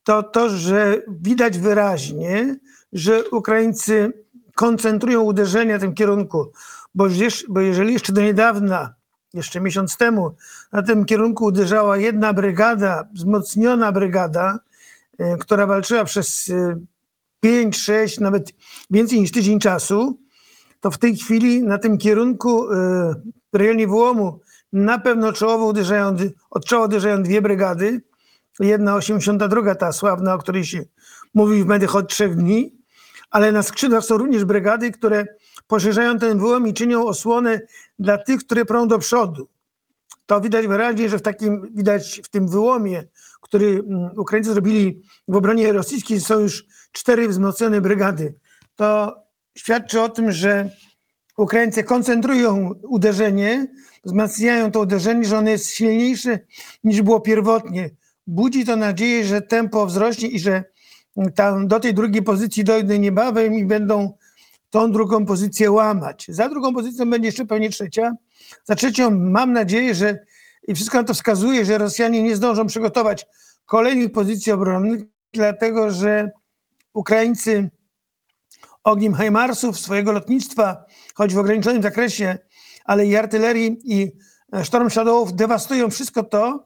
to 0.04 0.22
to, 0.22 0.48
że 0.48 1.02
widać 1.08 1.58
wyraźnie, 1.58 2.56
że 2.92 3.30
Ukraińcy 3.30 4.12
koncentrują 4.54 5.20
uderzenia 5.22 5.78
w 5.78 5.80
tym 5.80 5.94
kierunku, 5.94 6.52
bo, 6.94 7.08
bo 7.48 7.60
jeżeli 7.60 7.92
jeszcze 7.92 8.12
do 8.12 8.20
niedawna, 8.20 8.94
jeszcze 9.34 9.60
miesiąc 9.60 9.96
temu, 9.96 10.34
na 10.72 10.82
tym 10.82 11.04
kierunku 11.04 11.44
uderzała 11.44 11.96
jedna 11.96 12.32
brygada, 12.32 13.08
wzmocniona 13.14 13.92
brygada, 13.92 14.58
e, 15.18 15.36
która 15.36 15.66
walczyła 15.66 16.04
przez 16.04 16.52
5, 17.40 17.78
6, 17.78 18.20
nawet 18.20 18.52
więcej 18.90 19.20
niż 19.20 19.32
tydzień 19.32 19.60
czasu, 19.60 20.18
to 20.80 20.90
w 20.90 20.98
tej 20.98 21.16
chwili 21.16 21.62
na 21.62 21.78
tym 21.78 21.98
kierunku 21.98 22.72
e, 22.72 22.76
w 23.52 23.56
rejonie 23.56 23.86
Wyłomu 23.86 24.40
na 24.72 24.98
pewno 24.98 25.32
czołowo 25.32 25.66
uderzają, 25.66 26.16
od 26.50 26.64
czoła 26.64 26.84
uderzają 26.84 27.22
dwie 27.22 27.42
brygady. 27.42 28.02
Jedna 28.60 28.94
82, 28.94 29.74
ta 29.74 29.92
sławna, 29.92 30.34
o 30.34 30.38
której 30.38 30.64
się 30.64 30.84
mówi 31.34 31.64
w 31.64 31.66
mediach 31.66 31.96
od 31.96 32.08
trzech 32.08 32.36
dni, 32.36 32.78
ale 33.30 33.52
na 33.52 33.62
skrzydłach 33.62 34.04
są 34.04 34.18
również 34.18 34.44
brygady, 34.44 34.90
które 34.90 35.26
poszerzają 35.66 36.18
ten 36.18 36.38
wyłom 36.38 36.68
i 36.68 36.74
czynią 36.74 37.06
osłonę 37.06 37.60
dla 37.98 38.18
tych, 38.18 38.40
które 38.40 38.64
prą 38.64 38.88
do 38.88 38.98
przodu. 38.98 39.48
to 40.26 40.40
widać 40.40 40.66
wyraźnie, 40.66 41.08
że 41.08 41.18
w 41.18 41.22
takim, 41.22 41.72
widać 41.74 42.20
w 42.24 42.28
tym 42.28 42.48
wyłomie, 42.48 43.04
który 43.40 43.66
mm, 43.66 44.10
Ukraińcy 44.18 44.52
zrobili 44.52 45.02
w 45.28 45.36
obronie 45.36 45.72
rosyjskiej, 45.72 46.20
są 46.20 46.38
już 46.38 46.66
cztery 46.92 47.28
wzmocnione 47.28 47.80
brygady. 47.80 48.34
To 48.76 49.16
świadczy 49.58 50.00
o 50.00 50.08
tym, 50.08 50.32
że 50.32 50.70
Ukraińcy 51.36 51.84
koncentrują 51.84 52.74
uderzenie, 52.82 53.66
wzmacniają 54.04 54.70
to 54.70 54.80
uderzenie, 54.80 55.24
że 55.24 55.38
ono 55.38 55.50
jest 55.50 55.70
silniejsze 55.70 56.38
niż 56.84 57.02
było 57.02 57.20
pierwotnie. 57.20 57.90
Budzi 58.26 58.64
to 58.64 58.76
nadzieję, 58.76 59.24
że 59.24 59.42
tempo 59.42 59.86
wzrośnie 59.86 60.28
i 60.28 60.38
że 60.38 60.64
tam 61.34 61.68
do 61.68 61.80
tej 61.80 61.94
drugiej 61.94 62.22
pozycji 62.22 62.64
dojdą 62.64 62.94
niebawem 62.94 63.54
i 63.54 63.64
będą 63.64 64.12
tą 64.70 64.92
drugą 64.92 65.26
pozycję 65.26 65.70
łamać. 65.70 66.26
Za 66.28 66.48
drugą 66.48 66.74
pozycją 66.74 67.10
będzie 67.10 67.28
jeszcze 67.28 67.46
pewnie 67.46 67.70
trzecia. 67.70 68.12
Za 68.64 68.74
trzecią 68.74 69.10
mam 69.10 69.52
nadzieję, 69.52 69.94
że 69.94 70.18
i 70.68 70.74
wszystko 70.74 70.98
na 70.98 71.04
to 71.04 71.14
wskazuje, 71.14 71.64
że 71.64 71.78
Rosjanie 71.78 72.22
nie 72.22 72.36
zdążą 72.36 72.66
przygotować 72.66 73.26
kolejnych 73.66 74.12
pozycji 74.12 74.52
obronnych, 74.52 75.02
dlatego 75.32 75.90
że 75.90 76.30
Ukraińcy 76.92 77.70
ogniem 78.84 79.14
Heimarsów, 79.14 79.78
swojego 79.78 80.12
lotnictwa, 80.12 80.84
choć 81.14 81.34
w 81.34 81.38
ograniczonym 81.38 81.82
zakresie, 81.82 82.38
ale 82.84 83.06
i 83.06 83.16
artylerii 83.16 83.78
i 83.84 84.12
Storm 84.64 84.90
Shadowów 84.90 85.34
dewastują 85.34 85.90
wszystko 85.90 86.22
to, 86.22 86.64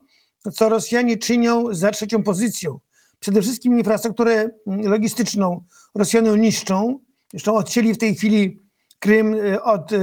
co 0.53 0.69
Rosjanie 0.69 1.17
czynią 1.17 1.73
za 1.73 1.91
trzecią 1.91 2.23
pozycją. 2.23 2.79
Przede 3.19 3.41
wszystkim 3.41 3.77
infrastrukturę 3.77 4.49
logistyczną 4.65 5.63
Rosjanie 5.95 6.31
niszczą. 6.31 6.99
Zresztą 7.31 7.55
odcięli 7.55 7.93
w 7.93 7.97
tej 7.97 8.15
chwili 8.15 8.65
Krym 8.99 9.33
y, 9.33 9.63
od 9.63 9.91
y, 9.91 9.97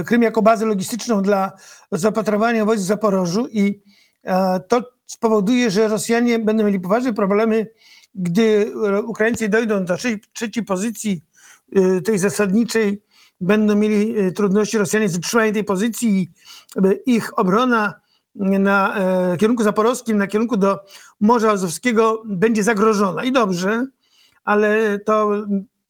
y, 0.00 0.04
Krym 0.04 0.22
jako 0.22 0.42
bazę 0.42 0.66
logistyczną 0.66 1.22
dla 1.22 1.52
zapatrowania 1.92 2.64
wojsk 2.64 2.84
w 2.84 2.86
Zaporożu 2.86 3.46
i 3.48 3.82
e, 4.24 4.60
to 4.68 4.82
spowoduje, 5.06 5.70
że 5.70 5.88
Rosjanie 5.88 6.38
będą 6.38 6.64
mieli 6.64 6.80
poważne 6.80 7.14
problemy, 7.14 7.66
gdy 8.14 8.72
Ukraińcy 9.06 9.48
dojdą 9.48 9.84
do 9.84 9.96
trzeciej, 10.32 10.64
pozycji 10.66 11.24
tej 12.04 12.18
zasadniczej, 12.18 13.02
będą 13.40 13.74
mieli 13.76 14.14
trudności 14.32 14.78
Rosjanie 14.78 15.08
z 15.08 15.16
utrzymaniem 15.16 15.54
tej 15.54 15.64
pozycji 15.64 16.30
i 17.06 17.14
ich 17.14 17.38
obrona 17.38 17.94
na 18.34 18.96
e, 18.96 19.36
kierunku 19.36 19.62
zaporowskim, 19.62 20.18
na 20.18 20.26
kierunku 20.26 20.56
do 20.56 20.78
Morza 21.20 21.50
Azowskiego 21.50 22.22
będzie 22.26 22.62
zagrożona. 22.62 23.24
I 23.24 23.32
dobrze, 23.32 23.86
ale 24.44 24.98
to 24.98 25.30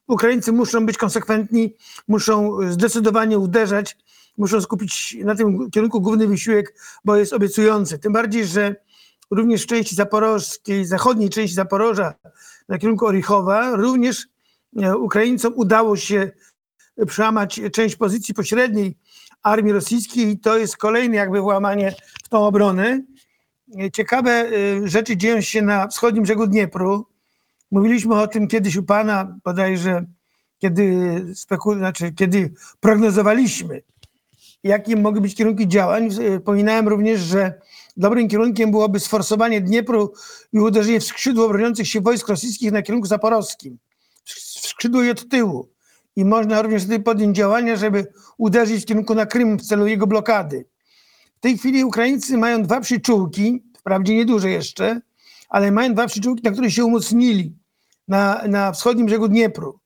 Ukraińcy 0.06 0.52
muszą 0.52 0.86
być 0.86 0.98
konsekwentni, 0.98 1.74
muszą 2.08 2.58
zdecydowanie 2.70 3.38
uderzać, 3.38 3.96
muszą 4.38 4.60
skupić 4.60 5.16
na 5.24 5.34
tym 5.34 5.70
kierunku 5.70 6.00
główny 6.00 6.26
wysiłek, 6.26 6.74
bo 7.04 7.16
jest 7.16 7.32
obiecujący. 7.32 7.98
Tym 7.98 8.12
bardziej, 8.12 8.46
że 8.46 8.76
również 9.30 9.62
w 9.62 9.66
części 9.66 9.94
zaporowskiej, 9.94 10.84
zachodniej 10.84 11.30
części 11.30 11.54
Zaporoża, 11.54 12.14
na 12.68 12.78
kierunku 12.78 13.06
Orichowa, 13.06 13.76
również 13.76 14.26
e, 14.82 14.96
Ukraińcom 14.96 15.52
udało 15.56 15.96
się 15.96 16.30
przełamać 17.06 17.60
część 17.72 17.96
pozycji 17.96 18.34
pośredniej 18.34 18.96
armii 19.42 19.72
rosyjskiej 19.72 20.28
i 20.28 20.38
to 20.38 20.58
jest 20.58 20.76
kolejne 20.76 21.16
jakby 21.16 21.40
włamanie 21.40 21.94
w 22.24 22.28
tą 22.28 22.46
obronę. 22.46 23.00
Ciekawe 23.92 24.50
y, 24.52 24.88
rzeczy 24.88 25.16
dzieją 25.16 25.40
się 25.40 25.62
na 25.62 25.88
wschodnim 25.88 26.22
brzegu 26.22 26.46
Dniepru. 26.46 27.06
Mówiliśmy 27.72 28.20
o 28.20 28.26
tym 28.26 28.48
kiedyś 28.48 28.76
u 28.76 28.82
Pana, 28.82 29.38
bodajże 29.44 30.06
kiedy, 30.58 30.84
spekul- 31.34 31.78
znaczy, 31.78 32.12
kiedy 32.12 32.52
prognozowaliśmy, 32.80 33.82
jakie 34.64 34.96
mogły 34.96 35.20
być 35.20 35.34
kierunki 35.34 35.68
działań. 35.68 36.08
Pominałem 36.44 36.88
również, 36.88 37.20
że 37.20 37.60
dobrym 37.96 38.28
kierunkiem 38.28 38.70
byłoby 38.70 39.00
sforsowanie 39.00 39.60
Dniepru 39.60 40.12
i 40.52 40.58
uderzenie 40.58 41.00
w 41.00 41.04
skrzydło 41.04 41.48
broniących 41.48 41.88
się 41.88 42.00
wojsk 42.00 42.28
rosyjskich 42.28 42.72
na 42.72 42.82
kierunku 42.82 43.06
zaporowskim. 43.08 43.78
W 44.24 44.68
skrzydło 44.68 45.02
i 45.02 45.10
od 45.10 45.28
tyłu 45.28 45.68
i 46.16 46.24
można 46.24 46.62
również 46.62 46.84
wtedy 46.84 47.04
podjąć 47.04 47.36
działania, 47.36 47.76
żeby 47.76 48.06
uderzyć 48.38 48.82
w 48.82 48.86
kierunku 48.86 49.14
na 49.14 49.26
Krym 49.26 49.58
w 49.58 49.62
celu 49.62 49.86
jego 49.86 50.06
blokady. 50.06 50.64
W 51.36 51.40
tej 51.40 51.58
chwili 51.58 51.84
Ukraińcy 51.84 52.38
mają 52.38 52.62
dwa 52.62 52.80
przyczółki, 52.80 53.62
wprawdzie 53.78 54.14
nieduże 54.14 54.50
jeszcze, 54.50 55.00
ale 55.48 55.72
mają 55.72 55.94
dwa 55.94 56.06
przyczółki, 56.06 56.42
na 56.42 56.50
których 56.50 56.72
się 56.72 56.84
umocnili 56.84 57.61
na, 58.12 58.42
na 58.48 58.72
wschodnim 58.72 59.06
brzegu 59.06 59.28
Dniepru. 59.28 59.78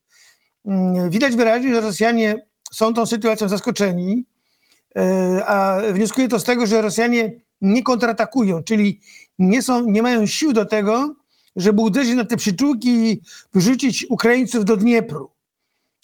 Mm, 0.65 1.09
widać 1.09 1.35
wyraźnie, 1.35 1.75
że 1.75 1.81
Rosjanie 1.81 2.35
są 2.71 2.93
tą 2.93 3.05
sytuacją 3.05 3.49
zaskoczeni, 3.49 4.25
e, 4.95 5.45
a 5.45 5.81
wnioskuje 5.93 6.27
to 6.27 6.39
z 6.39 6.43
tego, 6.43 6.67
że 6.67 6.81
Rosjanie 6.81 7.31
nie 7.61 7.83
kontratakują, 7.83 8.63
czyli 8.63 8.99
nie, 9.39 9.61
są, 9.61 9.85
nie 9.85 10.01
mają 10.01 10.25
sił 10.25 10.53
do 10.53 10.65
tego, 10.65 11.15
żeby 11.55 11.81
uderzyć 11.81 12.15
na 12.15 12.25
te 12.25 12.37
przyczółki 12.37 12.89
i 12.89 13.21
wyrzucić 13.53 14.05
Ukraińców 14.09 14.65
do 14.65 14.77
Dniepru. 14.77 15.31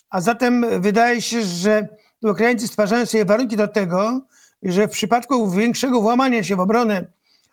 A 0.10 0.22
zatem 0.22 0.65
wydaje 0.82 1.22
się, 1.22 1.42
że 1.44 1.88
Ukraińcy 2.22 2.68
stwarzają 2.68 3.06
sobie 3.06 3.25
warunki 3.25 3.58
do 3.58 3.68
tego, 3.68 4.22
że 4.63 4.88
w 4.88 4.92
przypadku 4.92 5.51
większego 5.51 6.01
włamania 6.01 6.44
się 6.44 6.56
w 6.56 6.60
obronę 6.60 7.06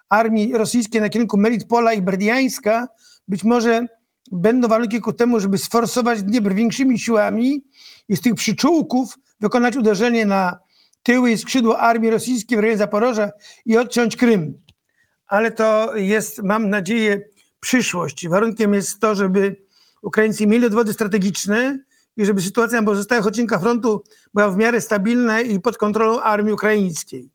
armii 0.09 0.53
rosyjskiej 0.53 1.01
na 1.01 1.09
kierunku 1.09 1.37
Melitpola 1.37 1.93
i 1.93 2.03
Berdiańska, 2.03 2.89
być 3.29 3.45
może 3.45 3.87
będą 4.31 4.69
warunki 4.69 5.01
ku 5.01 5.13
temu, 5.13 5.41
żeby 5.41 5.59
sforsować 5.59 6.23
Dniepr 6.23 6.55
większymi 6.55 6.99
siłami 6.99 7.65
i 8.09 8.17
z 8.17 8.21
tych 8.21 8.35
przyczółków 8.35 9.19
wykonać 9.41 9.77
uderzenie 9.77 10.27
na 10.27 10.59
tyły 11.03 11.33
i 11.33 11.39
skrzydło 11.39 11.79
armii 11.79 12.11
rosyjskiej 12.11 12.59
w 12.59 12.61
rejonie 12.61 12.79
Zaporoża 12.79 13.31
i 13.67 13.77
odciąć 13.77 14.17
Krym. 14.17 14.63
Ale 15.27 15.51
to 15.51 15.97
jest, 15.97 16.43
mam 16.43 16.71
nadzieję, 16.71 17.21
przyszłość. 17.61 18.29
Warunkiem 18.29 18.75
jest 18.75 19.01
to, 19.01 19.15
żeby 19.15 19.57
Ukraińcy 20.03 20.47
mieli 20.47 20.67
odwody 20.67 20.93
strategiczne, 20.93 21.79
i 22.17 22.25
żeby 22.25 22.43
sytuacja 22.43 22.81
na 22.81 22.87
pozostałych 22.87 23.27
odcinkach 23.27 23.61
frontu 23.61 24.05
była 24.35 24.51
w 24.51 24.57
miarę 24.57 24.81
stabilna 24.81 25.41
i 25.41 25.61
pod 25.61 25.79
kontrolą 25.79 26.21
armii 26.21 26.53
ukraińskiej. 26.53 27.31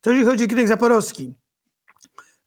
To 0.00 0.10
jeżeli 0.10 0.26
chodzi 0.26 0.44
o 0.44 0.46
kierunek 0.46 0.68
zaporowski. 0.68 1.34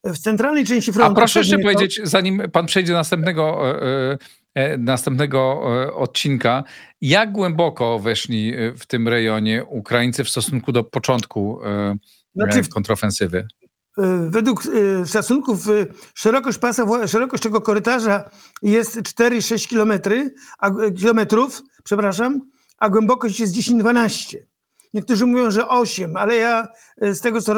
W 0.03 0.17
centralnej 0.17 0.65
części 0.65 0.93
frontu... 0.93 1.11
A 1.11 1.15
proszę 1.15 1.39
jeszcze 1.39 1.57
to... 1.57 1.63
powiedzieć, 1.63 2.01
zanim 2.03 2.41
pan 2.51 2.65
przejdzie 2.65 2.93
do 2.93 2.97
następnego, 2.97 3.71
e, 3.81 4.17
e, 4.55 4.77
następnego 4.77 5.61
e, 5.83 5.93
odcinka, 5.93 6.63
jak 7.01 7.31
głęboko 7.31 7.99
weszli 7.99 8.53
w 8.77 8.85
tym 8.85 9.07
rejonie 9.07 9.65
Ukraińcy 9.65 10.23
w 10.23 10.29
stosunku 10.29 10.71
do 10.71 10.83
początku 10.83 11.59
znaczy, 12.35 12.69
kontrofensywy? 12.69 13.47
Według 14.29 14.63
szacunków 15.05 15.67
szerokość 16.15 16.57
pasa, 16.57 17.07
szerokość 17.07 17.43
tego 17.43 17.61
korytarza 17.61 18.29
jest 18.61 18.97
4-6 18.97 19.67
kilometry, 19.67 20.33
a, 20.59 20.71
kilometrów, 20.97 21.61
przepraszam, 21.83 22.41
a 22.77 22.89
głębokość 22.89 23.39
jest 23.39 23.55
10-12. 23.55 24.37
Niektórzy 24.93 25.25
mówią, 25.25 25.51
że 25.51 25.67
8, 25.67 26.17
ale 26.17 26.35
ja 26.35 26.67
z 26.97 27.21
tego, 27.21 27.41
co, 27.41 27.55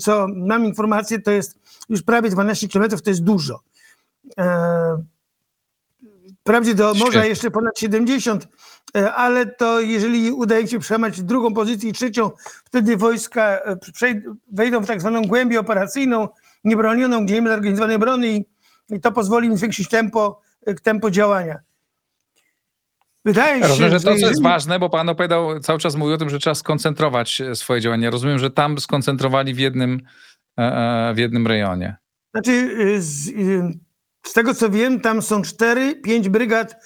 co 0.00 0.26
mam 0.46 0.64
informację, 0.64 1.20
to 1.20 1.30
jest 1.30 1.63
już 1.88 2.02
prawie 2.02 2.30
12 2.30 2.68
kilometrów, 2.68 3.02
to 3.02 3.10
jest 3.10 3.24
dużo. 3.24 3.60
Wprawdzie 6.44 6.74
do 6.74 6.94
morza 6.94 7.24
jeszcze 7.24 7.50
ponad 7.50 7.78
70, 7.78 8.48
e, 8.96 9.14
ale 9.14 9.46
to 9.46 9.80
jeżeli 9.80 10.32
udaje 10.32 10.68
się 10.68 10.78
przełamać 10.78 11.22
drugą 11.22 11.54
pozycję 11.54 11.90
i 11.90 11.92
trzecią, 11.92 12.30
wtedy 12.64 12.96
wojska 12.96 13.42
e, 13.42 13.76
wejdą 14.52 14.80
w 14.80 14.86
tak 14.86 15.00
zwaną 15.00 15.22
głębię 15.22 15.60
operacyjną, 15.60 16.28
niebronioną, 16.64 17.24
gdzie 17.24 17.34
nie 17.34 17.42
ma 17.42 17.50
zorganizowanej 17.50 17.98
brony 17.98 18.28
i, 18.28 18.44
i 18.90 19.00
to 19.00 19.12
pozwoli 19.12 19.48
im 19.48 19.56
zwiększyć 19.56 19.88
tempo, 19.88 20.40
e, 20.66 20.74
tempo 20.74 21.10
działania. 21.10 21.58
Wydaje 23.24 23.62
się, 23.62 23.68
Rozumiem, 23.68 23.90
że 23.90 24.00
to, 24.00 24.16
co 24.16 24.26
jest 24.26 24.42
ważne, 24.42 24.78
bo 24.78 24.90
pan 24.90 25.08
opowiadał, 25.08 25.60
cały 25.60 25.78
czas 25.78 25.94
mówił 25.94 26.14
o 26.14 26.18
tym, 26.18 26.30
że 26.30 26.38
trzeba 26.38 26.54
skoncentrować 26.54 27.42
swoje 27.54 27.80
działania. 27.80 28.10
Rozumiem, 28.10 28.38
że 28.38 28.50
tam 28.50 28.78
skoncentrowali 28.78 29.54
w 29.54 29.58
jednym, 29.58 30.00
w 31.14 31.18
jednym 31.18 31.46
rejonie. 31.46 31.96
Znaczy, 32.34 32.76
z, 33.02 33.30
z 34.26 34.32
tego 34.32 34.54
co 34.54 34.70
wiem, 34.70 35.00
tam 35.00 35.22
są 35.22 35.42
cztery, 35.42 35.96
pięć 35.96 36.28
brygad, 36.28 36.76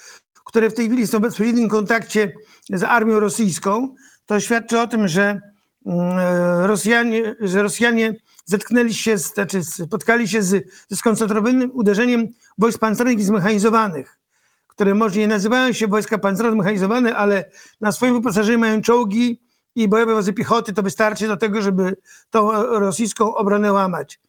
które 0.45 0.69
w 0.69 0.73
tej 0.73 0.87
chwili 0.87 1.07
są 1.07 1.17
w 1.17 1.21
bezpośrednim 1.21 1.69
kontakcie 1.69 2.33
z 2.69 2.83
armią 2.83 3.19
rosyjską. 3.19 3.95
To 4.25 4.39
świadczy 4.39 4.79
o 4.79 4.87
tym, 4.87 5.07
że 5.07 5.41
mm, 5.85 6.17
Rosjanie, 6.65 7.35
że 7.39 7.63
Rosjanie 7.63 8.13
zetknęli 8.45 8.93
się, 8.93 9.17
znaczy 9.17 9.63
spotkali 9.63 10.27
się 10.27 10.41
z, 10.41 10.65
ze 10.89 10.95
skoncentrowanym 10.95 11.71
uderzeniem 11.73 12.27
wojsk 12.57 12.79
pancernych 12.79 13.19
i 13.19 13.23
zmechanizowanych, 13.23 14.19
które 14.67 14.95
może 14.95 15.19
nie 15.19 15.27
nazywają 15.27 15.73
się 15.73 15.87
wojska 15.87 16.17
pancerne 16.17 16.51
zmechanizowane, 16.51 17.15
ale 17.15 17.49
na 17.81 17.91
swoim 17.91 18.13
wyposażeniu 18.13 18.59
mają 18.59 18.81
czołgi 18.81 19.41
i 19.83 19.87
bojowe 19.87 20.13
wozy 20.13 20.33
piechoty. 20.33 20.73
To 20.73 20.83
wystarczy 20.83 21.27
do 21.27 21.37
tego, 21.37 21.61
żeby 21.61 21.95
tą 22.29 22.51
rosyjską 22.63 23.35
obronę 23.35 23.73
łamać. 23.73 24.19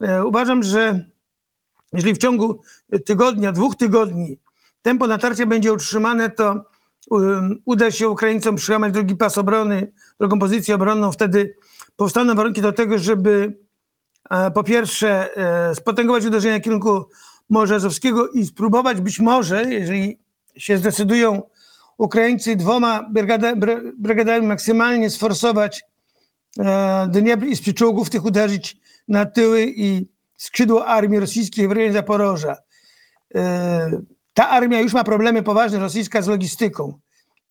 E, 0.00 0.24
uważam, 0.24 0.62
że 0.62 1.04
jeżeli 1.92 2.14
w 2.14 2.18
ciągu 2.18 2.60
tygodnia, 3.04 3.52
dwóch 3.52 3.76
tygodni 3.76 4.38
tempo 4.82 5.06
natarcia 5.06 5.46
będzie 5.46 5.72
utrzymane, 5.72 6.30
to 6.30 6.64
uda 7.64 7.90
się 7.90 8.08
Ukraińcom 8.08 8.56
przełamać 8.56 8.92
drugi 8.92 9.16
pas 9.16 9.38
obrony, 9.38 9.92
drugą 10.20 10.38
pozycję 10.38 10.74
obronną, 10.74 11.12
wtedy 11.12 11.56
powstaną 11.96 12.34
warunki 12.34 12.62
do 12.62 12.72
tego, 12.72 12.98
żeby 12.98 13.58
e, 14.30 14.50
po 14.50 14.64
pierwsze 14.64 15.36
e, 15.36 15.74
spotęgować 15.74 16.24
uderzenia 16.24 16.58
w 16.58 16.62
kierunku 16.62 17.04
Morza 17.50 17.76
i 18.34 18.46
spróbować 18.46 19.00
być 19.00 19.20
może, 19.20 19.64
jeżeli 19.64 20.18
się 20.56 20.78
zdecydują 20.78 21.42
Ukraińcy 21.98 22.56
dwoma 22.56 23.08
brygada, 23.10 23.56
bry- 23.56 23.92
brygadami 23.98 24.46
maksymalnie 24.46 25.10
sforsować 25.10 25.82
e, 26.58 27.08
Dniepr 27.10 27.46
i 27.46 27.56
z 27.56 27.60
przyczółków 27.60 28.10
tych 28.10 28.24
uderzyć 28.24 28.76
na 29.08 29.26
tyły 29.26 29.66
i 29.76 30.06
skrzydło 30.36 30.86
armii 30.86 31.20
rosyjskiej 31.20 31.68
w 31.68 31.72
rejonie 31.72 31.92
Zaporoża. 31.92 32.56
E, 33.34 33.90
Ta 34.34 34.48
armia 34.48 34.80
już 34.80 34.92
ma 34.92 35.04
problemy 35.04 35.42
poważne 35.42 35.78
rosyjska 35.78 36.22
z 36.22 36.26
logistyką. 36.26 36.98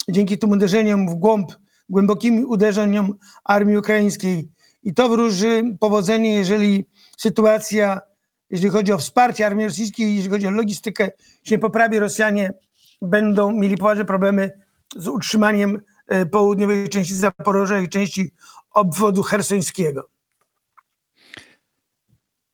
Dzięki 0.10 0.38
tym 0.38 0.52
uderzeniom 0.52 1.10
w 1.10 1.16
głąb, 1.16 1.52
głębokim 1.90 2.46
uderzeniom 2.50 3.14
armii 3.44 3.78
ukraińskiej. 3.78 4.50
I 4.84 4.94
to 4.94 5.10
wróży 5.10 5.64
powodzenie, 5.80 6.36
jeżeli 6.36 6.86
sytuacja, 7.18 8.02
jeżeli 8.50 8.70
chodzi 8.72 8.92
o 8.92 8.98
wsparcie 8.98 9.46
armii 9.46 9.66
rosyjskiej, 9.66 10.16
jeżeli 10.16 10.30
chodzi 10.30 10.48
o 10.48 10.52
logistykę, 10.52 11.10
się 11.44 11.58
poprawi, 11.58 12.00
Rosjanie 12.00 12.54
będą 13.02 13.52
mieli 13.52 13.78
poważne 13.78 14.06
problemy 14.06 14.52
z 14.96 15.08
utrzymaniem 15.08 15.82
e, 16.08 16.26
południowej 16.26 16.90
części 16.90 17.16
Zaporoża 17.16 17.80
i 17.80 17.90
części 17.90 18.32
obwodu 18.72 19.24
hersońskiego. 19.24 20.10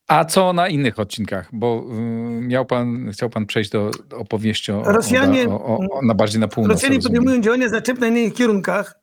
A 0.08 0.25
co 0.25 0.53
na 0.53 0.67
innych 0.67 1.00
odcinkach? 1.00 1.50
Bo 1.53 1.84
y, 1.91 2.41
miał 2.41 2.65
pan, 2.65 3.12
chciał 3.12 3.29
pan 3.29 3.46
przejść 3.46 3.69
do, 3.69 3.91
do 4.08 4.17
opowieści 4.17 4.72
o, 4.72 4.84
Rosjanie- 4.84 5.50
o, 5.50 5.65
o, 5.65 5.77
o, 5.77 6.01
na 6.01 6.13
bardziej 6.13 6.41
na 6.41 6.48
północ. 6.48 6.72
Rosjanie 6.72 7.00
podejmują 7.00 7.41
działania 7.41 7.69
zaczepne 7.69 8.12
na 8.12 8.17
innych 8.17 8.34
kierunkach. 8.34 9.00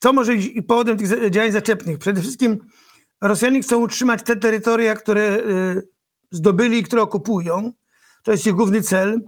Co 0.00 0.12
może 0.12 0.32
być 0.32 0.46
i 0.46 0.62
powodem 0.62 0.98
tych 0.98 1.30
działań 1.30 1.52
zaczepnych? 1.52 1.98
Przede 1.98 2.20
wszystkim 2.20 2.58
Rosjanie 3.20 3.62
chcą 3.62 3.78
utrzymać 3.78 4.22
te 4.22 4.36
terytoria, 4.36 4.94
które 4.94 5.22
yy, 5.22 5.82
zdobyli 6.30 6.78
i 6.78 6.82
które 6.82 7.02
okupują. 7.02 7.72
To 8.22 8.32
jest 8.32 8.46
ich 8.46 8.52
główny 8.52 8.82
cel. 8.82 9.20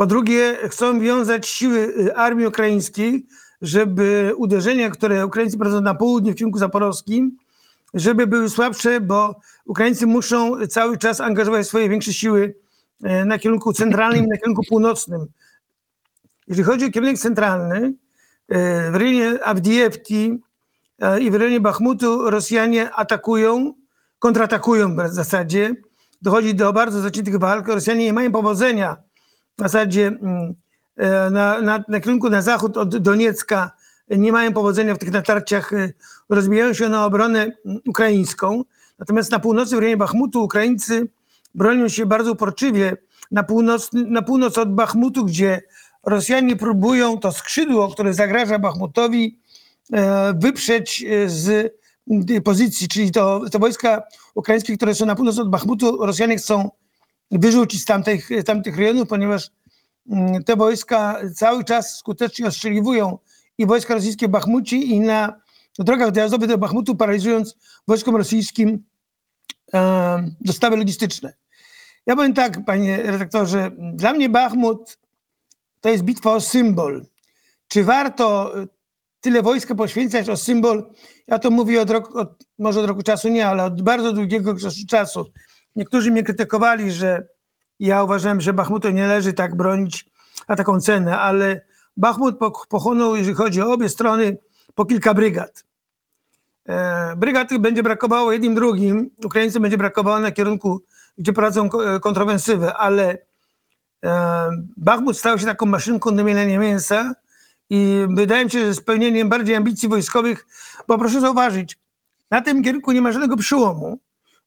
Po 0.00 0.06
drugie, 0.06 0.58
chcą 0.68 1.00
wiązać 1.00 1.46
siły 1.48 1.94
yy, 1.96 2.16
armii 2.16 2.46
ukraińskiej, 2.46 3.26
żeby 3.62 4.32
uderzenia, 4.36 4.90
które 4.90 5.26
Ukraińcy 5.26 5.58
prowadzą 5.58 5.80
na 5.80 5.94
południe 5.94 6.32
w 6.32 6.34
kierunku 6.34 6.58
zaporowskim, 6.58 7.36
żeby 7.94 8.26
były 8.26 8.50
słabsze, 8.50 9.00
bo 9.00 9.40
Ukraińcy 9.64 10.06
muszą 10.06 10.66
cały 10.66 10.98
czas 10.98 11.20
angażować 11.20 11.66
swoje 11.66 11.88
większe 11.88 12.12
siły 12.12 12.54
e, 13.02 13.24
na 13.24 13.38
kierunku 13.38 13.72
centralnym 13.72 14.24
i 14.24 14.28
na 14.28 14.36
kierunku 14.36 14.62
północnym. 14.68 15.26
Jeżeli 16.48 16.64
chodzi 16.64 16.84
o 16.86 16.90
kierunek 16.90 17.18
centralny, 17.18 17.94
e, 18.48 18.90
w 18.90 18.94
rejonie 18.94 19.44
Awdijiewki 19.44 20.38
e, 20.98 21.20
i 21.20 21.30
w 21.30 21.34
rejonie 21.34 21.60
Bachmutu 21.60 22.30
Rosjanie 22.30 22.90
atakują, 22.90 23.74
kontratakują 24.18 24.96
w 24.96 25.12
zasadzie. 25.12 25.74
Dochodzi 26.22 26.54
do 26.54 26.72
bardzo 26.72 27.00
zaciętych 27.00 27.38
walk. 27.38 27.68
Rosjanie 27.68 28.04
nie 28.04 28.12
mają 28.12 28.32
powodzenia 28.32 29.09
w 29.60 29.62
zasadzie 29.62 30.06
mm, 30.06 30.54
e, 30.96 31.30
na, 31.30 31.60
na, 31.60 31.84
na 31.88 32.00
kierunku 32.00 32.30
na 32.30 32.42
zachód 32.42 32.76
od 32.76 32.96
Doniecka. 32.96 33.70
Nie 34.10 34.32
mają 34.32 34.52
powodzenia 34.52 34.94
w 34.94 34.98
tych 34.98 35.12
natarciach. 35.12 35.72
e, 35.72 35.92
Rozbijają 36.28 36.72
się 36.72 36.88
na 36.88 37.04
obronę 37.04 37.52
mm, 37.66 37.80
ukraińską. 37.88 38.64
Natomiast 38.98 39.30
na 39.30 39.38
północy, 39.38 39.76
w 39.76 39.78
rejonie 39.78 39.96
Bachmutu, 39.96 40.44
Ukraińcy 40.44 41.08
bronią 41.54 41.88
się 41.88 42.06
bardzo 42.06 42.32
uporczywie. 42.32 42.96
Na 43.30 43.42
północ, 43.42 43.90
na 43.92 44.22
północ 44.22 44.58
od 44.58 44.74
Bachmutu, 44.74 45.24
gdzie 45.24 45.62
Rosjanie 46.06 46.56
próbują 46.56 47.18
to 47.18 47.32
skrzydło, 47.32 47.88
które 47.88 48.14
zagraża 48.14 48.58
Bachmutowi, 48.58 49.40
e, 49.92 50.34
wyprzeć 50.38 51.04
z 51.26 51.74
tej 52.26 52.42
pozycji, 52.42 52.88
czyli 52.88 53.10
to, 53.10 53.40
to 53.52 53.58
wojska 53.58 54.02
ukraińskie, 54.34 54.76
które 54.76 54.94
są 54.94 55.06
na 55.06 55.14
północ 55.14 55.38
od 55.38 55.50
Bachmutu, 55.50 56.06
Rosjanie 56.06 56.36
chcą 56.36 56.70
wyrzucić 57.30 57.82
z 57.82 57.84
tamtych, 57.84 58.28
tamtych 58.46 58.76
rejonów, 58.76 59.08
ponieważ 59.08 59.50
mm, 60.10 60.44
te 60.44 60.56
wojska 60.56 61.20
cały 61.34 61.64
czas 61.64 61.98
skutecznie 61.98 62.46
ostrzeliwują 62.46 63.18
i 63.58 63.66
wojska 63.66 63.94
rosyjskie 63.94 64.28
w 64.28 64.30
Bachmucie 64.30 64.76
i 64.76 65.00
na 65.00 65.40
drogach 65.78 66.10
dojazdowych 66.10 66.48
do 66.48 66.58
Bachmutu, 66.58 66.96
paraliżując 66.96 67.56
wojskom 67.88 68.16
rosyjskim 68.16 68.84
e, 69.74 70.30
dostawy 70.40 70.76
logistyczne. 70.76 71.34
Ja 72.06 72.16
powiem 72.16 72.34
tak, 72.34 72.64
panie 72.64 73.02
redaktorze, 73.02 73.70
dla 73.94 74.12
mnie 74.12 74.28
Bachmut 74.28 74.98
to 75.80 75.88
jest 75.88 76.02
bitwa 76.02 76.34
o 76.34 76.40
symbol. 76.40 77.06
Czy 77.68 77.84
warto 77.84 78.58
y, 78.60 78.68
tyle 79.20 79.42
wojska 79.42 79.74
poświęcać 79.74 80.28
o 80.28 80.36
symbol? 80.36 80.90
Ja 81.26 81.38
to 81.38 81.50
mówię 81.50 81.82
od 81.82 81.90
roku, 81.90 82.18
od, 82.18 82.44
może 82.58 82.80
od 82.80 82.86
roku 82.86 83.02
czasu 83.02 83.28
nie, 83.28 83.46
ale 83.46 83.64
od 83.64 83.82
bardzo 83.82 84.12
długiego 84.12 84.54
czasu. 84.88 85.24
Niektórzy 85.76 86.10
mnie 86.10 86.22
krytykowali, 86.22 86.92
że 86.92 87.28
ja 87.80 88.02
uważałem, 88.02 88.40
że 88.40 88.52
Bachmutu 88.52 88.90
nie 88.90 89.02
należy 89.02 89.32
tak 89.32 89.56
bronić 89.56 90.06
na 90.48 90.56
taką 90.56 90.80
cenę, 90.80 91.18
ale 91.18 91.60
Bachmut 91.96 92.38
po- 92.38 92.66
pochłonął, 92.68 93.16
jeżeli 93.16 93.36
chodzi 93.36 93.62
o 93.62 93.72
obie 93.72 93.88
strony, 93.88 94.38
po 94.74 94.84
kilka 94.84 95.14
brygad. 95.14 95.64
E, 96.68 97.16
Brygad 97.16 97.58
będzie 97.58 97.82
brakowało 97.82 98.32
jednym 98.32 98.54
drugim. 98.54 99.10
Ukraińcom 99.24 99.62
będzie 99.62 99.78
brakowało 99.78 100.18
na 100.20 100.30
kierunku, 100.30 100.82
gdzie 101.18 101.32
prowadzą 101.32 101.68
e, 101.72 102.00
kontrofensywę, 102.00 102.74
ale 102.74 103.18
e, 104.04 104.50
Bachmut 104.76 105.18
stał 105.18 105.38
się 105.38 105.46
taką 105.46 105.66
maszynką 105.66 106.16
do 106.16 106.24
mielenia 106.24 106.58
mięsa 106.58 107.14
i 107.70 108.06
wydaje 108.10 108.44
mi 108.44 108.50
się, 108.50 108.66
że 108.66 108.74
spełnieniem 108.74 109.28
bardziej 109.28 109.56
ambicji 109.56 109.88
wojskowych, 109.88 110.46
bo 110.88 110.98
proszę 110.98 111.20
zauważyć, 111.20 111.78
na 112.30 112.40
tym 112.40 112.62
kierunku 112.62 112.92
nie 112.92 113.02
ma 113.02 113.12
żadnego 113.12 113.36
przełomu. 113.36 113.98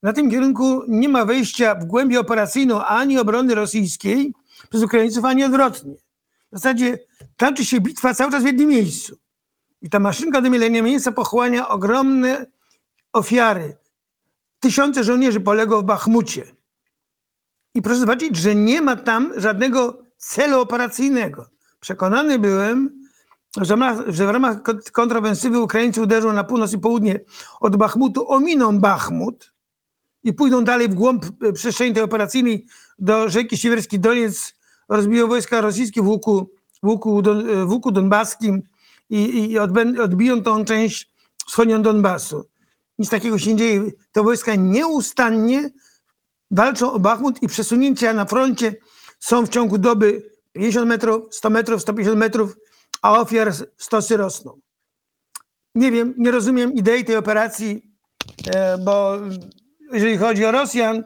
Na 0.04 0.14
tym 0.14 0.32
kierunku 0.32 0.84
nie 0.88 1.10
ma 1.10 1.26
wejścia 1.26 1.76
w 1.76 1.86
głębię 1.86 2.20
operacyjną 2.20 2.86
ani 2.86 3.20
obrony 3.20 3.56
rosyjskiej 3.56 4.34
przez 4.70 4.84
Ukraińców, 4.84 5.26
ani 5.26 5.44
odwrotnie. 5.44 5.96
W 6.52 6.56
zasadzie 6.56 7.00
toczy 7.38 7.66
się 7.66 7.82
bitwa 7.82 8.14
cały 8.14 8.32
czas 8.32 8.44
w 8.44 8.46
jednym 8.46 8.68
miejscu. 8.68 9.18
I 9.82 9.90
ta 9.90 10.00
maszynka 10.00 10.42
do 10.42 10.50
mielenia 10.50 10.82
mięsa 10.82 11.12
pochłania 11.12 11.68
ogromne 11.68 12.46
ofiary. 13.14 13.78
Tysiące 14.60 15.04
żołnierzy 15.04 15.40
poległo 15.40 15.82
w 15.82 15.86
Bachmucie. 15.86 16.44
I 17.76 17.82
proszę 17.82 18.00
zobaczyć, 18.00 18.36
że 18.38 18.56
nie 18.56 18.82
ma 18.82 18.96
tam 18.96 19.34
żadnego 19.36 20.04
celu 20.18 20.62
operacyjnego. 20.62 21.46
Przekonany 21.80 22.40
byłem, 22.40 23.04
że 23.58 23.76
ramach, 23.76 23.98
że 24.08 24.28
w 24.28 24.30
ramach 24.30 24.62
kont- 24.62 24.92
kontrofensywy 24.92 25.60
Ukraińcy 25.60 26.02
uderzą 26.02 26.34
na 26.34 26.44
północ 26.44 26.74
i 26.74 26.80
południe 26.80 27.20
od 27.60 27.76
Bachmutu, 27.76 28.32
ominą 28.32 28.80
Bachmut 28.80 29.53
i 30.24 30.34
pójdą 30.34 30.64
dalej 30.64 30.90
w 30.90 30.94
głąb 30.94 31.26
e, 31.42 31.54
przestrzeni 31.54 31.94
tej 31.94 32.04
operacyjnej 32.04 32.66
do 33.00 33.30
rzeki 33.30 33.58
Siewierski 33.58 34.00
Doniec, 34.00 34.54
rozbiją 34.90 35.28
wojska 35.28 35.62
rosyjskie 35.62 36.02
w 36.02 36.08
łuku, 36.08 36.50
w 36.84 36.88
łuku, 36.88 37.22
don, 37.22 37.50
e, 37.50 37.66
w 37.66 37.72
łuku 37.72 37.92
donbaskim 37.92 38.62
i, 39.10 39.52
i 39.52 39.60
odbę- 39.60 40.02
odbiją 40.02 40.44
tą 40.44 40.66
część 40.66 41.12
wschodnią 41.48 41.82
Donbasu. 41.82 42.50
Nic 43.00 43.10
takiego 43.10 43.40
się 43.40 43.50
nie 43.52 43.56
dzieje. 43.56 43.92
Te 44.12 44.24
wojska 44.24 44.56
nieustannie 44.56 45.70
walczą 46.52 46.92
o 46.92 47.00
Bachmut 47.00 47.44
i 47.44 47.48
przesunięcia 47.48 48.14
na 48.14 48.26
froncie 48.26 48.76
są 49.20 49.46
w 49.46 49.50
ciągu 49.50 49.78
doby 49.78 50.34
50 50.54 50.88
metrów, 50.88 51.36
100 51.36 51.50
metrów, 51.50 51.82
150 51.82 52.18
metrów, 52.18 52.56
a 53.02 53.20
ofiar 53.20 53.54
stosy 53.78 54.18
rosną. 54.18 54.60
Nie 55.76 55.92
wiem, 55.92 56.14
nie 56.18 56.32
rozumiem 56.32 56.74
idei 56.74 57.06
tej 57.06 57.16
operacji, 57.16 57.92
e, 58.48 58.78
bo 58.78 59.18
jeżeli 59.94 60.18
chodzi 60.18 60.46
o 60.46 60.52
Rosjan, 60.52 61.04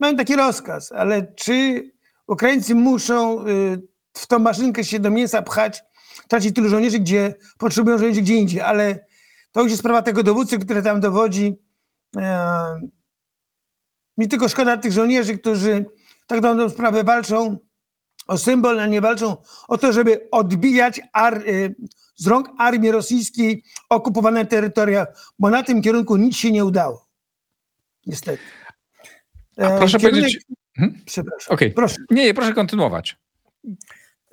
mają 0.00 0.16
taki 0.16 0.36
rozkaz, 0.36 0.92
ale 0.92 1.32
czy 1.34 1.84
Ukraińcy 2.26 2.74
muszą 2.74 3.46
y, 3.46 3.82
w 4.12 4.26
tą 4.26 4.38
maszynkę 4.38 4.84
się 4.84 5.00
do 5.00 5.10
mięsa 5.10 5.42
pchać, 5.42 5.82
tracić 6.28 6.54
tylu 6.54 6.68
żołnierzy, 6.68 6.98
gdzie 6.98 7.34
potrzebują 7.58 7.98
żołnierzy 7.98 8.22
gdzie 8.22 8.34
indziej, 8.34 8.60
ale 8.60 9.06
to 9.52 9.60
już 9.60 9.70
jest 9.70 9.80
sprawa 9.80 10.02
tego 10.02 10.22
dowódcy, 10.22 10.58
który 10.58 10.82
tam 10.82 11.00
dowodzi. 11.00 11.56
E, 12.16 12.80
mi 14.16 14.28
tylko 14.28 14.48
szkoda 14.48 14.76
tych 14.76 14.92
żołnierzy, 14.92 15.38
którzy 15.38 15.86
tak 16.26 16.40
dobrą 16.40 16.68
sprawę 16.68 17.04
walczą 17.04 17.58
o 18.26 18.38
symbol, 18.38 18.80
a 18.80 18.86
nie 18.86 19.00
walczą 19.00 19.36
o 19.68 19.78
to, 19.78 19.92
żeby 19.92 20.28
odbijać 20.30 20.98
y, 20.98 21.74
z 22.16 22.26
rąk 22.26 22.48
armii 22.58 22.90
rosyjskiej 22.90 23.64
okupowane 23.88 24.46
terytoria, 24.46 25.06
bo 25.38 25.50
na 25.50 25.62
tym 25.62 25.82
kierunku 25.82 26.16
nic 26.16 26.36
się 26.36 26.50
nie 26.50 26.64
udało. 26.64 27.07
Niestety. 28.08 28.42
A 29.58 29.62
E, 29.62 29.78
proszę 29.78 29.98
kierunek- 29.98 30.10
powiedzieć. 30.10 30.42
Mhm. 30.78 31.02
Przepraszam. 31.04 31.54
Okej. 31.54 31.72
Proszę. 31.72 31.96
Nie, 32.10 32.24
nie, 32.24 32.34
proszę 32.34 32.52
kontynuować. 32.52 33.16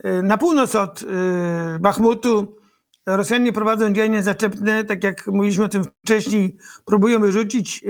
E, 0.04 0.22
Na 0.22 0.38
północ 0.38 0.76
od 0.76 1.02
y, 1.02 1.06
Bachmutu 1.80 2.56
Rosjanie 3.06 3.54
prowadzą 3.54 3.94
działania 3.94 4.22
zaczepne, 4.22 4.84
tak 4.84 5.04
jak 5.04 5.28
mówiliśmy 5.28 5.64
o 5.64 5.70
tym 5.70 5.84
wcześniej, 6.04 6.58
próbują 6.86 7.20
wyrzucić 7.20 7.84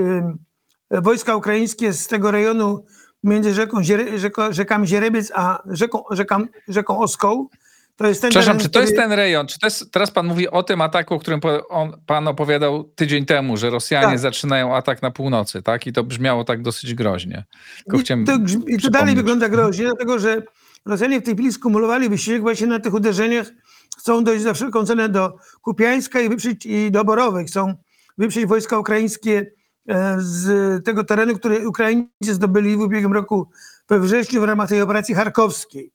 wojska 0.92 1.36
ukraińskie 1.36 1.94
z 1.94 2.08
tego 2.08 2.32
rejonu 2.32 2.86
między 3.24 3.54
rzeką, 3.54 3.78
rzeko, 4.16 4.54
rzekami 4.54 4.88
Zierebiec 4.88 5.32
a 5.36 5.64
rzeką, 5.66 6.04
rzeką, 6.12 6.46
rzeką 6.68 7.00
Oską. 7.00 7.48
To 7.96 8.08
jest 8.08 8.22
ten 8.22 8.30
Przepraszam, 8.30 8.58
teren, 8.58 8.66
czy 8.66 8.74
to 8.74 8.82
jest 8.82 8.96
ten 8.96 9.12
rejon? 9.12 9.48
Czy 9.48 9.60
to 9.60 9.68
jest, 9.68 9.92
teraz 9.92 10.12
pan 10.12 10.28
mówi 10.28 10.50
o 10.50 10.64
tym 10.64 10.82
ataku, 10.82 11.14
o 11.14 11.20
którym 11.20 11.40
on, 11.70 12.02
pan 12.06 12.28
opowiadał 12.28 12.84
tydzień 12.84 13.26
temu, 13.26 13.58
że 13.58 13.70
Rosjanie 13.70 14.08
Tak. 14.08 14.20
zaczynają 14.20 14.76
atak 14.76 15.02
na 15.02 15.12
północy, 15.12 15.62
tak? 15.62 15.88
I 15.88 15.94
to 15.94 16.04
brzmiało 16.04 16.44
tak 16.44 16.62
dosyć 16.62 16.94
groźnie. 16.94 17.46
Tylko 17.78 17.98
I 17.98 18.00
chciałem 18.02 18.26
to, 18.26 18.38
I 18.68 18.78
to 18.78 18.90
dalej 18.90 19.16
wygląda 19.16 19.50
groźnie, 19.50 19.86
dlatego 19.86 20.20
że 20.20 20.42
Rosjanie 20.86 21.22
w 21.22 21.24
tej 21.24 21.34
chwili 21.34 21.54
skumulowali 21.54 22.10
wysiłek 22.10 22.42
właśnie 22.42 22.68
na 22.68 22.80
tych 22.80 22.94
uderzeniach. 22.94 23.48
Chcą 24.00 24.24
dojść 24.24 24.44
za 24.44 24.54
wszelką 24.54 24.86
cenę 24.86 25.10
do 25.10 25.38
Kupiańska 25.62 26.22
i, 26.22 26.30
wyprzeć, 26.30 26.66
i 26.66 26.92
do 26.92 27.04
Borowej. 27.04 27.46
Chcą 27.46 27.74
wyprzeć 28.18 28.46
wojska 28.46 28.80
ukraińskie 28.80 29.52
e, 29.90 30.16
z 30.20 30.86
tego 30.86 31.04
terenu, 31.04 31.36
który 31.36 31.68
Ukraińcy 31.68 32.34
zdobyli 32.34 32.78
w 32.78 32.80
ubiegłym 32.80 33.14
roku 33.14 33.50
we 33.90 34.00
wrześniu 34.00 34.42
w 34.42 34.44
ramach 34.44 34.70
tej 34.70 34.82
operacji 34.82 35.16
charkowskiej. 35.16 35.92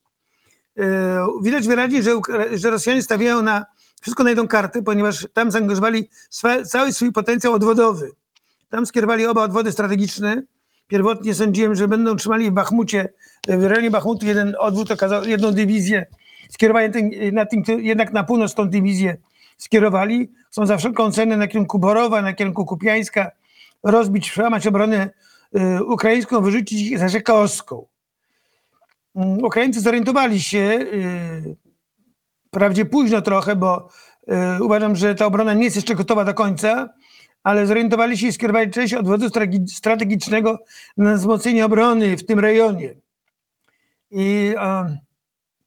E, 0.80 1.26
Widać 1.42 1.68
wyraźnie, 1.68 2.02
że, 2.02 2.10
że 2.52 2.70
Rosjanie 2.70 3.02
stawiają 3.02 3.42
na 3.42 3.66
wszystko 4.00 4.22
na 4.24 4.30
jedną 4.30 4.48
kartę, 4.48 4.82
ponieważ 4.82 5.28
tam 5.32 5.50
zaangażowali 5.50 6.08
swa, 6.30 6.62
cały 6.64 6.92
swój 6.92 7.12
potencjał 7.12 7.52
odwodowy. 7.52 8.10
Tam 8.68 8.86
skierowali 8.86 9.26
oba 9.26 9.42
odwody 9.42 9.72
strategiczne. 9.72 10.42
Pierwotnie 10.88 11.34
sądziłem, 11.34 11.74
że 11.74 11.88
będą 11.88 12.16
trzymali 12.16 12.50
w 12.50 12.52
Bachmucie, 12.52 13.08
w 13.48 13.64
rejonie 13.64 13.90
Bachmutu 13.90 14.26
jeden 14.26 14.56
odwód, 14.58 14.90
okazał, 14.90 15.24
jedną 15.24 15.52
dywizję. 15.52 16.06
Skierowali 16.50 16.92
ten, 16.92 17.10
na 17.32 17.46
tym, 17.46 17.62
jednak 17.78 18.12
na 18.12 18.24
północ 18.24 18.54
tą 18.54 18.68
dywizję 18.68 19.16
skierowali. 19.60 20.32
Chcą 20.50 20.66
za 20.66 20.76
wszelką 20.76 21.12
cenę 21.12 21.36
na 21.36 21.48
kierunku 21.48 21.78
Borowa, 21.78 22.22
na 22.22 22.32
kierunku 22.32 22.66
Kupiańska 22.66 23.30
rozbić, 23.82 24.30
przełamać 24.30 24.66
obronę 24.66 25.10
y, 25.56 25.84
ukraińską, 25.84 26.40
wyrzucić 26.40 26.80
ich 26.80 26.98
za 26.98 27.08
rzekę 27.08 27.34
Oską. 27.34 27.86
Mm, 29.14 29.44
Ukraińcy 29.44 29.80
zorientowali 29.80 30.40
się, 30.40 30.58
y, 30.58 31.56
wprawdzie 32.46 32.84
późno 32.84 33.22
trochę, 33.22 33.56
bo 33.56 33.88
y, 34.58 34.64
uważam, 34.64 34.96
że 34.96 35.14
ta 35.14 35.26
obrona 35.26 35.54
nie 35.54 35.64
jest 35.64 35.76
jeszcze 35.76 35.94
gotowa 35.94 36.24
do 36.24 36.34
końca, 36.34 36.88
ale 37.42 37.66
zorientowali 37.66 38.18
się 38.18 38.26
i 38.26 38.32
skierowali 38.32 38.70
część 38.70 38.94
odwodu 38.94 39.26
strategicznego 39.66 40.58
na 40.96 41.14
wzmocnienie 41.14 41.64
obrony 41.64 42.16
w 42.16 42.26
tym 42.26 42.38
rejonie. 42.38 42.94
I 44.10 44.54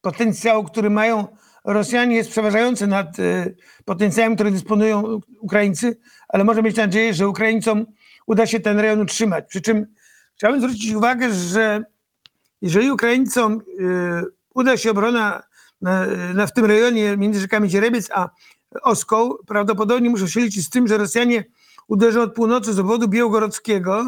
potencjał, 0.02 0.64
który 0.64 0.90
mają 0.90 1.28
Rosjanie 1.66 2.16
jest 2.16 2.30
przeważający 2.30 2.88
nad 2.88 3.20
e, 3.20 3.46
potencjałem, 3.86 4.36
który 4.36 4.52
dysponują 4.52 5.20
Ukraińcy, 5.40 6.00
ale 6.28 6.44
można 6.44 6.62
mieć 6.62 6.76
nadzieję, 6.76 7.14
że 7.14 7.28
Ukraińcom 7.28 7.86
uda 8.28 8.46
się 8.46 8.60
ten 8.60 8.80
rejon 8.80 9.02
utrzymać. 9.02 9.46
Przy 9.48 9.62
czym 9.62 9.86
chciałbym 10.36 10.62
zwrócić 10.62 10.94
uwagę, 10.94 11.34
że 11.34 11.84
jeżeli 12.64 12.92
Ukraińcom 12.92 13.54
e, 13.54 14.24
uda 14.54 14.78
się 14.78 14.92
obrona 14.92 15.44
na, 15.82 16.06
na, 16.34 16.48
w 16.48 16.54
tym 16.54 16.66
rejonie 16.66 17.18
między 17.18 17.40
rzekami 17.40 17.70
Dzierebiec 17.70 18.10
a 18.12 18.30
Oską, 18.82 19.34
prawdopodobnie 19.48 20.10
muszą 20.10 20.28
się 20.28 20.40
liczyć 20.40 20.66
z 20.66 20.70
tym, 20.70 20.88
że 20.88 20.98
Rosjanie 20.98 21.44
uderzą 21.88 22.22
od 22.22 22.34
północy 22.34 22.74
z 22.74 22.80
obwodu 22.80 23.08
białogorodzkiego 23.08 24.06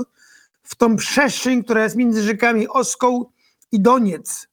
w 0.63 0.75
tą 0.75 0.95
przestrzeń, 0.95 1.63
która 1.63 1.83
jest 1.83 1.95
między 1.95 2.23
rzekami 2.23 2.67
Oską 2.67 3.25
i 3.71 3.81
Doniec. 3.81 4.47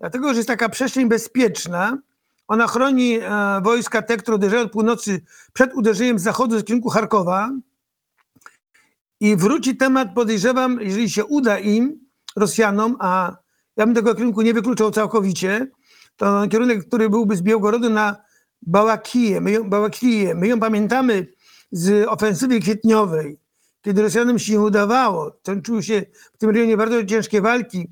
Dlatego, 0.00 0.28
że 0.28 0.36
jest 0.36 0.48
taka 0.48 0.68
przestrzeń 0.68 1.08
bezpieczna, 1.08 1.98
ona 2.48 2.66
chroni 2.66 3.18
e, 3.18 3.60
wojska 3.62 4.02
te, 4.02 4.16
które 4.16 4.34
uderzają 4.34 4.62
od 4.62 4.72
północy 4.72 5.20
przed 5.52 5.74
uderzeniem 5.74 6.18
z 6.18 6.22
zachodu 6.22 6.58
z 6.58 6.64
kierunku 6.64 6.88
Charkowa 6.88 7.50
i 9.20 9.36
wróci 9.36 9.76
temat, 9.76 10.08
podejrzewam, 10.14 10.80
jeżeli 10.80 11.10
się 11.10 11.24
uda 11.24 11.58
im, 11.58 12.09
Rosjanom, 12.36 12.96
a 13.00 13.36
ja 13.76 13.86
bym 13.86 13.94
tego 13.94 14.14
kierunku 14.14 14.42
nie 14.42 14.54
wykluczał 14.54 14.90
całkowicie, 14.90 15.66
to 16.16 16.48
kierunek, 16.48 16.86
który 16.86 17.10
byłby 17.10 17.36
z 17.36 17.42
Białgorodu 17.42 17.90
na 17.90 18.16
Bałakiję. 18.62 19.40
My 19.40 19.50
ją, 19.50 19.70
Bałakiję. 19.70 20.34
My 20.34 20.48
ją 20.48 20.60
pamiętamy 20.60 21.26
z 21.72 22.08
ofensywy 22.08 22.60
kwietniowej, 22.60 23.38
kiedy 23.82 24.02
Rosjanom 24.02 24.38
się 24.38 24.60
udawało, 24.60 25.30
toczyły 25.30 25.82
się 25.82 26.02
w 26.34 26.38
tym 26.38 26.50
rejonie 26.50 26.76
bardzo 26.76 27.04
ciężkie 27.04 27.40
walki. 27.40 27.88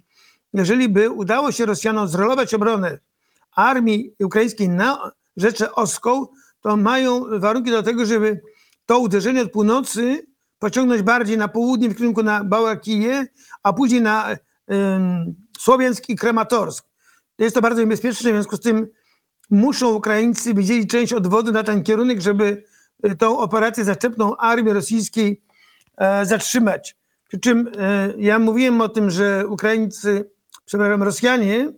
Jeżeli 0.53 0.89
by 0.89 1.11
udało 1.11 1.53
się 1.53 1.67
Rosjanom 1.67 2.09
zrolować 2.09 2.55
obronę 2.55 2.99
armii 3.57 4.15
ukraińskiej 4.25 4.69
na 4.69 5.13
Rzeczę 5.37 5.75
Oską, 5.75 6.27
to 6.61 6.77
mają 6.77 7.41
warunki 7.41 7.71
do 7.71 7.83
tego, 7.83 8.07
żeby 8.07 8.41
to 8.87 8.99
uderzenie 8.99 9.43
od 9.43 9.51
północy 9.51 10.27
pociągnąć 10.59 11.03
bardziej 11.03 11.39
na 11.39 11.49
południe 11.49 11.89
w 11.89 11.97
kierunku 11.97 12.23
na 12.23 12.45
Bałakiję, 12.45 13.27
a 13.63 13.73
później 13.73 14.03
na 14.03 14.31
ym, 14.31 15.35
Słowiańsk 15.59 16.09
i 16.09 16.17
Krematorsk. 16.17 16.87
Jest 17.39 17.55
to 17.55 17.63
bardzo 17.63 17.81
niebezpieczne, 17.81 18.31
w 18.31 18.35
związku 18.35 18.57
z 18.57 18.61
tym 18.61 18.89
muszą 19.51 19.95
Ukraińcy 19.95 20.55
wydzielić 20.55 20.91
część 20.91 21.13
odwodu 21.13 21.53
na 21.53 21.63
ten 21.63 21.83
kierunek, 21.83 22.21
żeby 22.21 22.65
y, 23.07 23.17
tą 23.17 23.39
operację 23.39 23.85
zaczepną 23.85 24.37
armii 24.37 24.73
rosyjskiej 24.73 25.43
e, 25.97 26.27
zatrzymać. 26.27 26.97
Przy 27.29 27.41
czym 27.41 27.71
e, 27.79 28.13
ja 28.19 28.39
mówiłem 28.39 28.81
o 28.81 28.89
tym, 28.89 29.11
że 29.11 29.47
Ukraińcy, 29.49 30.31
przepraszam, 30.65 31.03
Rosjanie 31.03 31.73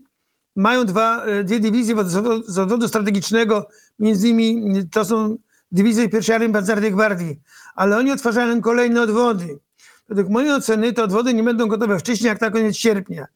mają 0.56 0.84
dwa, 0.84 1.24
e, 1.24 1.44
dwie 1.44 1.60
dywizje 1.60 1.94
z 2.04 2.58
odwodu- 2.58 2.88
strategicznego, 2.88 3.68
między 3.98 4.28
innymi 4.28 4.88
to 4.88 5.04
są 5.04 5.36
dywizje 5.72 6.08
pierwszej 6.08 6.34
Armii 6.34 6.52
Pancernej 6.52 6.92
Gwardii, 6.92 7.40
ale 7.74 7.96
oni 7.96 8.12
otwarzają 8.12 8.60
kolejne 8.60 9.02
odwody. 9.02 9.58
Według 10.08 10.28
mojej 10.28 10.52
oceny 10.52 10.92
te 10.92 11.04
odwody 11.04 11.34
nie 11.34 11.42
będą 11.42 11.66
gotowe 11.66 11.98
wcześniej 11.98 12.28
jak 12.28 12.40
na 12.40 12.50
koniec 12.50 12.76
sierpnia. 12.76 13.26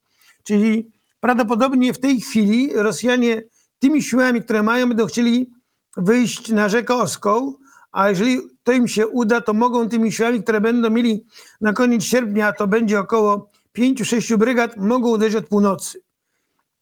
Czyli 0.42 0.90
prawdopodobnie 1.20 1.94
w 1.94 2.00
tej 2.00 2.20
chwili 2.20 2.70
Rosjanie 2.74 3.42
tymi 3.78 4.02
siłami, 4.02 4.42
które 4.42 4.62
mają, 4.62 4.88
będą 4.88 5.06
chcieli 5.06 5.50
wyjść 5.96 6.48
na 6.48 6.68
rzekę 6.68 6.94
Oską, 6.94 7.54
a 7.92 8.08
jeżeli 8.08 8.40
to 8.64 8.72
im 8.72 8.88
się 8.88 9.08
uda, 9.08 9.40
to 9.40 9.52
mogą 9.52 9.88
tymi 9.88 10.12
siłami, 10.12 10.42
które 10.42 10.60
będą 10.60 10.90
mieli 10.90 11.26
na 11.60 11.72
koniec 11.72 12.04
sierpnia, 12.04 12.52
to 12.52 12.66
będzie 12.66 13.00
około 13.00 13.50
5-6 13.78 14.36
brygad, 14.36 14.76
mogą 14.76 15.10
uderzyć 15.10 15.36
od 15.36 15.48
północy. 15.48 16.00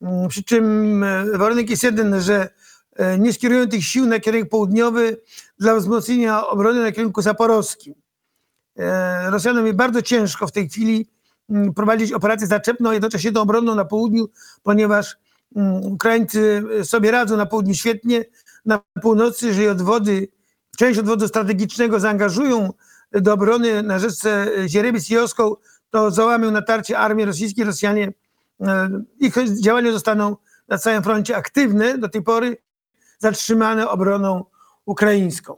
Mm, 0.03 0.29
Przy 0.29 0.45
czym 0.45 1.05
e, 1.05 1.39
warunek 1.39 1.71
jest 1.71 1.83
jeden, 1.83 2.21
że 2.21 2.49
nie 3.19 3.33
skierują 3.33 3.69
tych 3.69 3.85
sił 3.85 4.07
na 4.07 4.21
kierunek 4.21 4.49
południowy 4.49 5.21
dla 5.59 5.77
wzmocnienia 5.77 6.47
obrony 6.47 6.83
na 6.83 6.93
kierunku 6.93 7.23
zaporowskim. 7.23 7.95
E, 8.79 9.31
Rosjanom 9.31 9.67
jest 9.67 9.79
bardzo 9.79 10.03
ciężko 10.03 10.47
w 10.47 10.53
tej 10.53 10.69
chwili 10.69 11.09
mm, 11.51 11.75
prowadzić 11.75 12.13
operację 12.13 12.47
zaczepną, 12.47 12.93
jednocześnie 12.93 13.33
tą 13.33 13.41
obronną 13.41 13.75
na 13.75 13.85
południu, 13.85 14.29
ponieważ 14.63 15.17
mm, 15.57 15.83
Ukraińcy 15.83 16.63
sobie 16.85 17.11
radzą 17.11 17.37
na 17.37 17.47
południu 17.47 17.75
świetnie, 17.75 18.25
na 18.65 18.81
północy, 19.03 19.47
jeżeli 19.47 19.69
odwody, 19.69 20.29
część 20.79 20.99
odwodu 20.99 21.29
strategicznego 21.29 22.01
zaangażują 22.01 22.73
do 23.13 23.33
obrony 23.33 23.83
na 23.83 23.99
rzece 23.99 24.51
Zierebiec 24.67 25.11
i 25.11 25.19
Oską, 25.19 25.57
to 25.91 26.11
załamią 26.11 26.51
natarcie 26.51 26.99
armii 26.99 27.25
rosyjskiej. 27.25 27.65
Rosjanie, 27.65 28.13
e, 28.61 28.91
ich 29.19 29.35
działania 29.61 29.93
zostaną 29.93 30.37
na 30.69 30.79
całym 30.79 31.03
froncie 31.03 31.37
aktywne, 31.37 31.99
do 31.99 32.09
tej 32.09 32.23
pory 32.23 32.57
zatrzymane 33.23 33.89
obroną 33.89 34.45
ukraińską. 34.87 35.57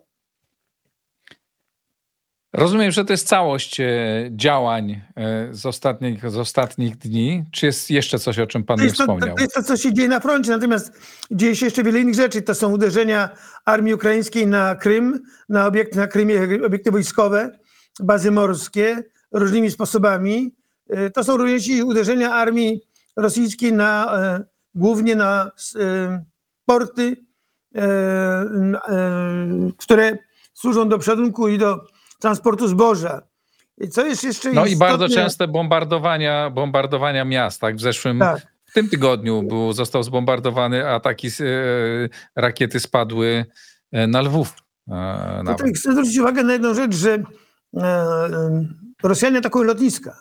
Rozumiem, 2.52 2.90
że 2.90 3.04
to 3.04 3.12
jest 3.12 3.28
całość 3.28 3.80
e, 3.80 3.86
działań 4.30 5.02
e, 5.16 5.48
z 5.50 5.66
ostatnich, 5.66 6.30
z 6.30 6.36
ostatnich 6.36 6.96
dni. 6.96 7.44
Czy 7.52 7.66
jest 7.66 7.90
jeszcze 7.90 8.18
coś, 8.18 8.38
o 8.38 8.46
czym 8.46 8.64
pan 8.64 8.76
To 8.76 8.82
nie 8.82 8.86
jest 8.86 8.96
to, 8.96 9.02
wspomniał? 9.02 9.36
to 9.36 9.42
jest 9.42 9.54
to, 9.54 9.62
co 9.62 9.76
się 9.76 9.92
dzieje 9.94 10.08
na 10.08 10.20
froncie, 10.20 10.50
natomiast 10.50 10.92
dzieje 11.30 11.56
się 11.56 11.66
jeszcze 11.66 11.82
wiele 11.82 12.00
innych 12.00 12.14
rzeczy. 12.14 12.42
To 12.42 12.54
są 12.54 12.72
uderzenia 12.72 13.28
armii 13.64 13.94
ukraińskiej 13.94 14.46
na 14.46 14.74
Krym, 14.74 15.22
na 15.48 15.66
obiekty 15.66 15.96
na 15.98 16.06
Krymie, 16.06 16.40
obiekty 16.66 16.90
wojskowe, 16.90 17.58
bazy 18.00 18.30
morskie, 18.30 19.02
różnymi 19.32 19.70
sposobami. 19.70 20.54
Y, 20.96 21.10
To 21.10 21.24
są 21.24 21.36
również 21.36 21.68
i 21.68 21.82
uderzenia 21.82 22.30
armii 22.34 22.80
rosyjskiej 23.16 23.72
na, 23.72 24.18
e, 24.22 24.44
głównie 24.74 25.16
na 25.16 25.50
e, 25.80 26.24
porty, 26.66 27.02
e, 27.02 27.10
e, 27.10 27.16
które 29.78 30.18
służą 30.54 30.88
do 30.88 30.98
przodunku 30.98 31.48
i 31.48 31.58
do 31.58 31.80
transportu 32.20 32.68
zboża. 32.68 33.22
Co 33.90 34.06
jest 34.06 34.24
jeszcze 34.24 34.52
No 34.52 34.66
i 34.66 34.76
bardzo 34.76 35.06
istotne- 35.06 35.14
częste 35.22 35.48
bombardowania, 35.48 36.50
bombardowania 36.50 37.24
miast. 37.24 37.60
Tak? 37.60 37.76
W 37.76 37.80
zeszłym, 37.80 38.18
Tak. 38.18 38.46
w 38.64 38.72
tym 38.72 38.88
tygodniu 38.88 39.42
był, 39.42 39.72
został 39.72 40.02
zbombardowany, 40.02 40.88
ataki 40.88 41.30
z, 41.30 41.40
e, 41.40 41.44
rakiety 42.36 42.80
spadły 42.80 43.44
e, 43.92 44.06
na 44.06 44.20
Lwów. 44.20 44.54
E, 44.90 45.72
chcę 45.76 45.92
zwrócić 45.92 46.18
uwagę 46.18 46.42
na 46.44 46.52
jedną 46.52 46.74
rzecz, 46.74 46.94
że 46.94 47.12
e, 47.14 47.22
e, 47.82 48.64
Rosjanie 49.02 49.38
atakują 49.38 49.64
lotniska. 49.64 50.20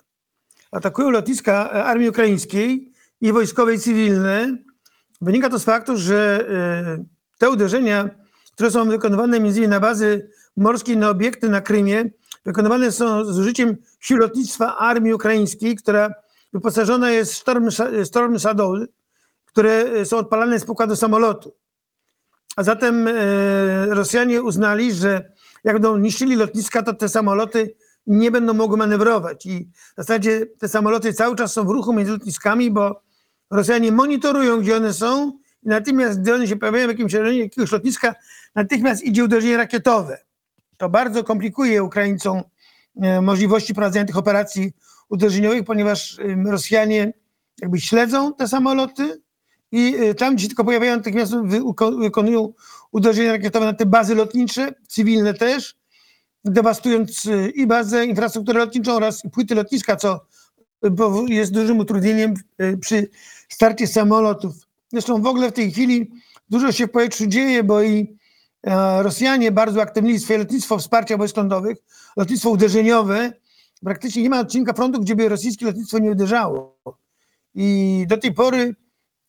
Atakują 0.72 1.10
lotniska 1.10 1.70
e, 1.74 1.84
armii 1.84 2.10
ukraińskiej 2.10 2.92
i 3.22 3.32
wojskowej, 3.34 3.80
cywilne. 3.80 4.58
Wynika 5.22 5.50
to 5.50 5.60
z 5.60 5.63
faktu, 5.63 5.98
że 5.98 6.46
e, 6.50 7.04
te 7.43 7.49
uderzenia, 7.49 8.10
które 8.53 8.71
są 8.71 8.89
wykonywane 8.89 9.38
innymi 9.38 9.67
na 9.67 9.79
bazy 9.79 10.29
morskie, 10.58 10.95
na 10.95 11.10
obiekty 11.10 11.49
na 11.49 11.62
Krymie, 11.62 12.10
wykonywane 12.45 12.91
są 12.91 13.25
z 13.25 13.39
użyciem 13.39 13.77
sił 13.99 14.17
lotnictwa 14.17 14.77
armii 14.77 15.13
ukraińskiej, 15.13 15.75
która 15.75 16.13
wyposażona 16.53 17.12
jest 17.12 17.34
w 17.34 17.36
Storm, 17.36 17.69
Storm 18.03 18.39
Shadow, 18.39 18.77
które 19.45 20.06
są 20.06 20.17
odpalane 20.17 20.60
z 20.60 20.65
pokładu 20.65 20.95
samolotu. 20.95 21.56
A 22.56 22.63
zatem 22.63 23.08
e, 23.08 23.13
Rosjanie 23.86 24.41
uznali, 24.41 24.93
że 24.93 25.32
jak 25.63 25.75
będą 25.75 25.97
niszczyli 25.97 26.36
lotniska, 26.36 26.84
to 26.84 26.93
te 26.93 27.10
samoloty 27.10 27.75
nie 28.08 28.32
będą 28.32 28.53
mogły 28.53 28.77
manewrować. 28.77 29.45
I 29.45 29.69
w 29.93 29.95
zasadzie 29.97 30.45
te 30.45 30.67
samoloty 30.67 31.13
cały 31.13 31.36
czas 31.36 31.53
są 31.53 31.65
w 31.65 31.69
ruchu 31.69 31.93
między 31.93 32.12
lotniskami, 32.12 32.71
bo 32.71 33.01
Rosjanie 33.51 33.91
monitorują, 33.91 34.62
gdzie 34.62 34.77
one 34.77 34.93
są 34.93 35.42
i 35.65 35.69
natychmiast, 35.69 36.21
gdy 36.21 36.34
one 36.34 36.47
się 36.47 36.56
pojawiają 36.56 36.88
w 36.88 36.89
jakimś 36.89 37.13
rejonie 37.13 37.39
jakiegoś 37.39 37.71
lotniska, 37.71 38.15
natychmiast 38.56 39.04
idzie 39.04 39.23
uderzenie 39.23 39.58
rakietowe. 39.58 40.17
To 40.78 40.89
bardzo 40.89 41.23
komplikuje 41.23 41.84
Ukraińcom 41.84 42.43
e, 43.02 43.21
możliwości 43.21 43.73
prowadzenia 43.73 44.06
tych 44.06 44.17
operacji 44.17 44.73
uderzeniowych, 45.10 45.63
ponieważ 45.63 46.19
Rosjanie 46.45 47.13
jakby 47.62 47.82
śledzą 47.82 48.34
te 48.34 48.47
samoloty 48.47 49.21
i 49.71 49.95
e, 49.95 50.15
tam, 50.15 50.36
gdzie 50.36 50.43
się 50.43 50.49
tylko 50.49 50.65
pojawiają, 50.65 50.95
natychmiast 50.95 51.34
wykonują 51.99 52.54
uderzenia 52.91 53.32
rakietowe 53.32 53.65
na 53.65 53.73
te 53.73 53.86
bazy 53.86 54.15
lotnicze, 54.15 54.73
cywilne 54.88 55.34
też, 55.34 55.76
dewastując 56.45 57.26
e, 57.26 57.49
i 57.49 57.67
bazę, 57.67 58.06
infrastrukturę 58.06 58.60
lotniczą 58.60 58.95
oraz 58.95 59.21
płyty 59.34 59.56
lotniska, 59.56 59.95
co 59.95 60.26
jest 61.28 61.54
dużym 61.54 61.80
utrudnieniem 61.80 62.34
przy 62.82 63.10
starcie 63.49 63.88
samolotów. 63.88 64.62
Zresztą 64.93 65.21
w 65.21 65.27
ogóle 65.27 65.49
w 65.51 65.53
tej 65.53 65.71
chwili 65.71 66.12
dużo 66.49 66.71
się 66.71 66.88
w 66.88 66.91
powietrzu 66.91 67.27
dzieje, 67.27 67.63
bo 67.63 67.82
i 67.82 68.17
e, 68.63 69.03
Rosjanie 69.03 69.51
bardzo 69.51 69.82
aktywni 69.82 70.19
swoje 70.19 70.39
lotnictwo 70.39 70.77
wsparcia 70.77 71.17
wojsk 71.17 71.38
lądowych, 71.38 71.77
lotnictwo 72.17 72.49
uderzeniowe. 72.49 73.34
Praktycznie 73.84 74.23
nie 74.23 74.29
ma 74.29 74.39
odcinka 74.39 74.73
frontu, 74.73 75.01
gdzie 75.01 75.15
by 75.15 75.29
rosyjskie 75.29 75.65
lotnictwo 75.65 75.99
nie 75.99 76.12
uderzało. 76.12 76.77
I 77.56 78.06
do 78.08 78.17
tej 78.17 78.34
pory 78.34 78.75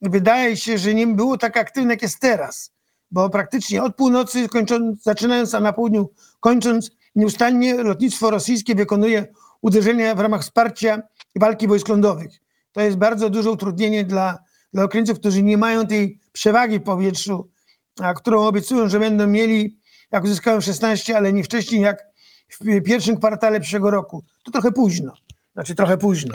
wydaje 0.00 0.56
się, 0.56 0.78
że 0.78 0.94
nie 0.94 1.06
było 1.06 1.38
tak 1.38 1.56
aktywne, 1.56 1.92
jak 1.92 2.02
jest 2.02 2.20
teraz, 2.20 2.72
bo 3.10 3.30
praktycznie 3.30 3.82
od 3.82 3.96
północy, 3.96 4.48
kończąc, 4.48 5.02
zaczynając, 5.02 5.54
a 5.54 5.60
na 5.60 5.72
południu 5.72 6.10
kończąc, 6.40 6.90
nieustannie 7.14 7.74
lotnictwo 7.74 8.30
rosyjskie 8.30 8.74
wykonuje 8.74 9.26
uderzenia 9.62 10.14
w 10.14 10.20
ramach 10.20 10.42
wsparcia 10.42 11.02
walki 11.36 11.68
wojsk 11.68 11.88
lądowych. 11.88 12.40
To 12.72 12.80
jest 12.80 12.96
bardzo 12.96 13.30
duże 13.30 13.50
utrudnienie 13.50 14.04
dla, 14.04 14.38
dla 14.74 14.84
Ukraińców, 14.84 15.18
którzy 15.20 15.42
nie 15.42 15.58
mają 15.58 15.86
tej 15.86 16.18
przewagi 16.32 16.78
w 16.78 16.82
powietrzu, 16.82 17.50
a 18.00 18.14
którą 18.14 18.46
obiecują, 18.46 18.88
że 18.88 19.00
będą 19.00 19.26
mieli, 19.26 19.78
jak 20.12 20.24
uzyskają 20.24 20.60
16, 20.60 21.16
ale 21.16 21.32
nie 21.32 21.44
wcześniej 21.44 21.80
jak 21.80 22.04
w 22.50 22.82
pierwszym 22.82 23.16
kwartale 23.16 23.60
przyszłego 23.60 23.90
roku. 23.90 24.24
To 24.44 24.50
trochę 24.50 24.72
późno. 24.72 25.14
Znaczy 25.52 25.74
trochę 25.74 25.98
późno. 25.98 26.34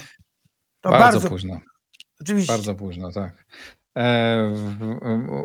To 0.81 0.89
Bardzo, 0.89 1.05
bardzo, 1.05 1.29
późno. 1.29 1.59
Oczywiście. 2.21 2.53
Bardzo 2.53 2.75
późno, 2.75 3.11
tak. 3.11 3.45
E, 3.97 4.53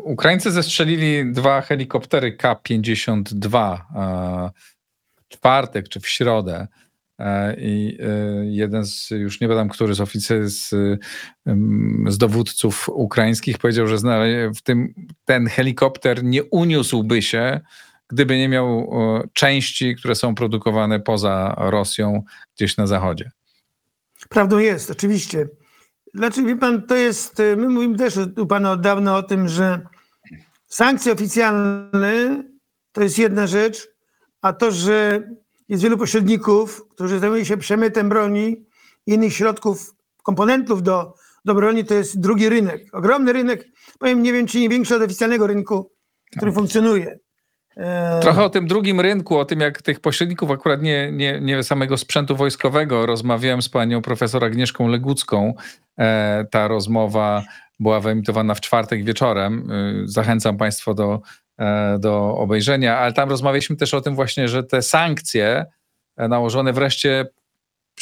Ukraińcy 0.03 0.51
zestrzelili 0.51 1.31
dwa 1.31 1.61
helikoptery 1.61 2.33
K-52 2.37 3.77
e, 3.95 4.51
w 5.15 5.27
czwartek 5.27 5.89
czy 5.89 5.99
w 5.99 6.07
środę. 6.07 6.67
E, 7.19 7.55
I 7.59 7.97
e, 8.01 8.45
jeden 8.45 8.85
z, 8.85 9.09
już 9.09 9.41
nie 9.41 9.47
pamiętam, 9.47 9.69
który 9.69 9.93
z 9.93 10.01
oficer, 10.01 10.49
z, 10.49 10.69
z 12.07 12.17
dowódców 12.17 12.89
ukraińskich 12.89 13.57
powiedział, 13.57 13.87
że 13.87 13.97
w 14.55 14.61
tym 14.61 14.93
ten 15.25 15.47
helikopter 15.47 16.23
nie 16.23 16.43
uniósłby 16.43 17.21
się, 17.21 17.59
gdyby 18.07 18.37
nie 18.37 18.49
miał 18.49 18.79
e, 18.79 19.27
części, 19.33 19.95
które 19.95 20.15
są 20.15 20.35
produkowane 20.35 20.99
poza 20.99 21.55
Rosją, 21.57 22.23
gdzieś 22.55 22.77
na 22.77 22.87
zachodzie. 22.87 23.31
Prawdą 24.29 24.57
jest, 24.57 24.91
oczywiście. 24.91 25.47
Znaczy, 26.13 26.43
wie 26.43 26.55
pan, 26.55 26.83
to 26.83 26.95
jest, 26.95 27.39
y, 27.39 27.55
my 27.57 27.69
mówimy 27.69 27.97
też 27.97 28.13
u 28.37 28.47
pana 28.47 28.71
od 28.71 28.81
dawna 28.81 29.17
o 29.17 29.23
tym, 29.23 29.47
że 29.47 29.81
sankcje 30.67 31.13
oficjalne 31.13 32.43
to 32.91 33.03
jest 33.03 33.19
jedna 33.19 33.47
rzecz, 33.47 33.87
a 34.41 34.53
to, 34.53 34.71
że 34.71 35.27
jest 35.69 35.83
wielu 35.83 35.97
pośredników, 35.97 36.87
którzy 36.89 37.19
zajmują 37.19 37.43
się 37.43 37.57
przemytem 37.57 38.09
broni 38.09 38.65
i 39.07 39.13
innych 39.13 39.33
środków, 39.33 39.95
komponentów 40.23 40.83
do, 40.83 41.13
do 41.45 41.55
broni, 41.55 41.85
to 41.85 41.93
jest 41.93 42.19
drugi 42.19 42.49
rynek. 42.49 42.81
Ogromny 42.93 43.33
rynek, 43.33 43.65
powiem, 43.99 44.23
nie 44.23 44.33
wiem, 44.33 44.47
czy 44.47 44.59
nie 44.59 44.69
większy 44.69 44.95
od 44.95 45.01
oficjalnego 45.01 45.47
rynku, 45.47 45.91
który 46.37 46.51
funkcjonuje. 46.51 47.19
E, 47.77 48.19
Trochę 48.19 48.43
o 48.43 48.49
tym 48.49 48.67
drugim 48.67 49.01
rynku, 49.01 49.37
o 49.37 49.45
tym 49.45 49.59
jak 49.59 49.81
tych 49.81 49.99
pośredników, 49.99 50.51
akurat 50.51 50.81
nie, 50.81 51.11
nie, 51.11 51.41
nie 51.41 51.63
samego 51.63 51.97
sprzętu 51.97 52.35
wojskowego, 52.35 53.05
rozmawiałem 53.05 53.61
z 53.61 53.69
panią 53.69 54.01
profesor 54.01 54.43
Agnieszką 54.43 54.87
Legucką. 54.87 55.53
E, 55.99 56.45
ta 56.51 56.67
rozmowa 56.67 57.43
była 57.79 57.99
wyemitowana 57.99 58.55
w 58.55 58.61
czwartek 58.61 59.03
wieczorem. 59.03 59.71
Y, 59.71 60.07
Zachęcam 60.07 60.57
państwa 60.57 60.93
do, 60.93 61.13
e, 61.13 61.19
do 61.99 62.37
obejrzenia, 62.37 62.97
ale 62.97 63.13
tam 63.13 63.29
rozmawialiśmy 63.29 63.75
też 63.75 63.93
o 63.93 64.01
tym 64.01 64.15
właśnie, 64.15 64.47
że 64.47 64.63
te 64.63 64.81
sankcje 64.81 65.65
e, 66.17 66.27
nałożone 66.27 66.73
wreszcie 66.73 67.25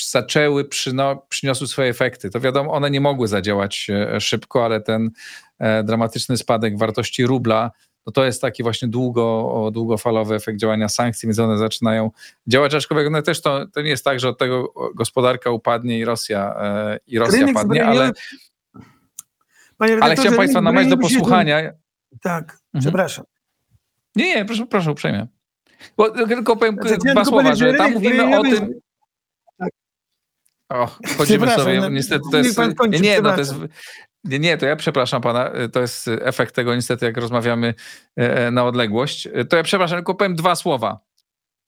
zaczęły, 0.10 0.66
przyno, 0.66 1.26
przyniosły 1.30 1.68
swoje 1.68 1.90
efekty. 1.90 2.30
To 2.30 2.40
wiadomo, 2.40 2.74
one 2.74 2.92
nie 2.92 3.02
mogły 3.02 3.28
zadziałać 3.28 3.88
e, 3.90 4.22
szybko, 4.22 4.66
ale 4.66 4.82
ten 4.82 5.12
e, 5.60 5.84
dramatyczny 5.84 6.38
spadek 6.38 6.78
wartości 6.78 7.26
rubla 7.26 7.72
no 8.06 8.12
to 8.12 8.26
jest 8.26 8.42
taki 8.42 8.64
właśnie 8.64 8.88
długo, 8.88 9.70
długofalowy 9.74 10.36
efekt 10.36 10.60
działania 10.60 10.90
sankcji, 10.90 11.28
więc 11.28 11.40
one 11.40 11.58
zaczynają 11.58 12.12
działać, 12.48 12.74
aczkolwiek 12.74 13.08
one 13.08 13.24
też 13.24 13.42
to, 13.42 13.68
to 13.68 13.82
nie 13.82 13.90
jest 13.90 14.06
tak, 14.06 14.20
że 14.20 14.30
od 14.30 14.38
tego 14.38 14.74
gospodarka 14.96 15.50
upadnie 15.52 16.00
i 16.00 16.06
Rosja, 16.06 16.56
e, 16.62 17.00
i 17.08 17.20
Rosja 17.20 17.40
Rynek 17.40 17.56
padnie, 17.56 17.86
ale, 17.86 18.12
Panie 19.78 19.98
ale 20.02 20.16
chciałem 20.16 20.36
Państwa 20.36 20.62
namawiać 20.62 20.90
do 20.90 20.96
zbrojeniowy 20.96 21.14
się- 21.14 21.20
posłuchania. 21.20 21.72
Tak, 22.22 22.58
przepraszam. 22.80 23.26
Nie, 24.16 24.36
nie, 24.36 24.46
proszę, 24.46 24.66
proszę 24.66 24.92
uprzejmie. 24.92 25.28
Bo 25.98 26.10
tylko 26.10 26.56
powiem 26.56 26.76
Znaczy, 26.82 26.98
dwa 27.12 27.26
słowa, 27.26 27.56
że 27.56 27.74
tam 27.74 27.94
mówimy 27.94 28.38
o 28.38 28.44
tym... 28.44 28.74
Och, 30.70 31.00
wchodzimy 31.08 31.38
Przepraszam, 31.38 31.64
sobie, 31.64 31.82
no, 31.82 31.90
niestety 31.90 32.26
to 32.32 32.38
jest... 32.38 32.60
kończy, 32.78 33.00
Nie, 33.00 33.22
no 33.22 33.32
to 33.34 33.40
jest... 33.40 33.54
Nie, 34.24 34.40
nie, 34.40 34.58
to 34.58 34.66
ja 34.66 34.76
przepraszam 34.76 35.22
pana, 35.22 35.52
to 35.74 35.82
jest 35.82 36.08
efekt 36.08 36.56
tego 36.56 36.76
niestety, 36.76 37.06
jak 37.06 37.18
rozmawiamy 37.18 37.74
e, 38.16 38.52
na 38.52 38.66
odległość. 38.66 39.28
To 39.50 39.58
ja 39.58 39.64
przepraszam, 39.64 39.98
tylko 39.98 40.16
powiem 40.16 40.36
dwa 40.36 40.56
słowa. 40.56 41.00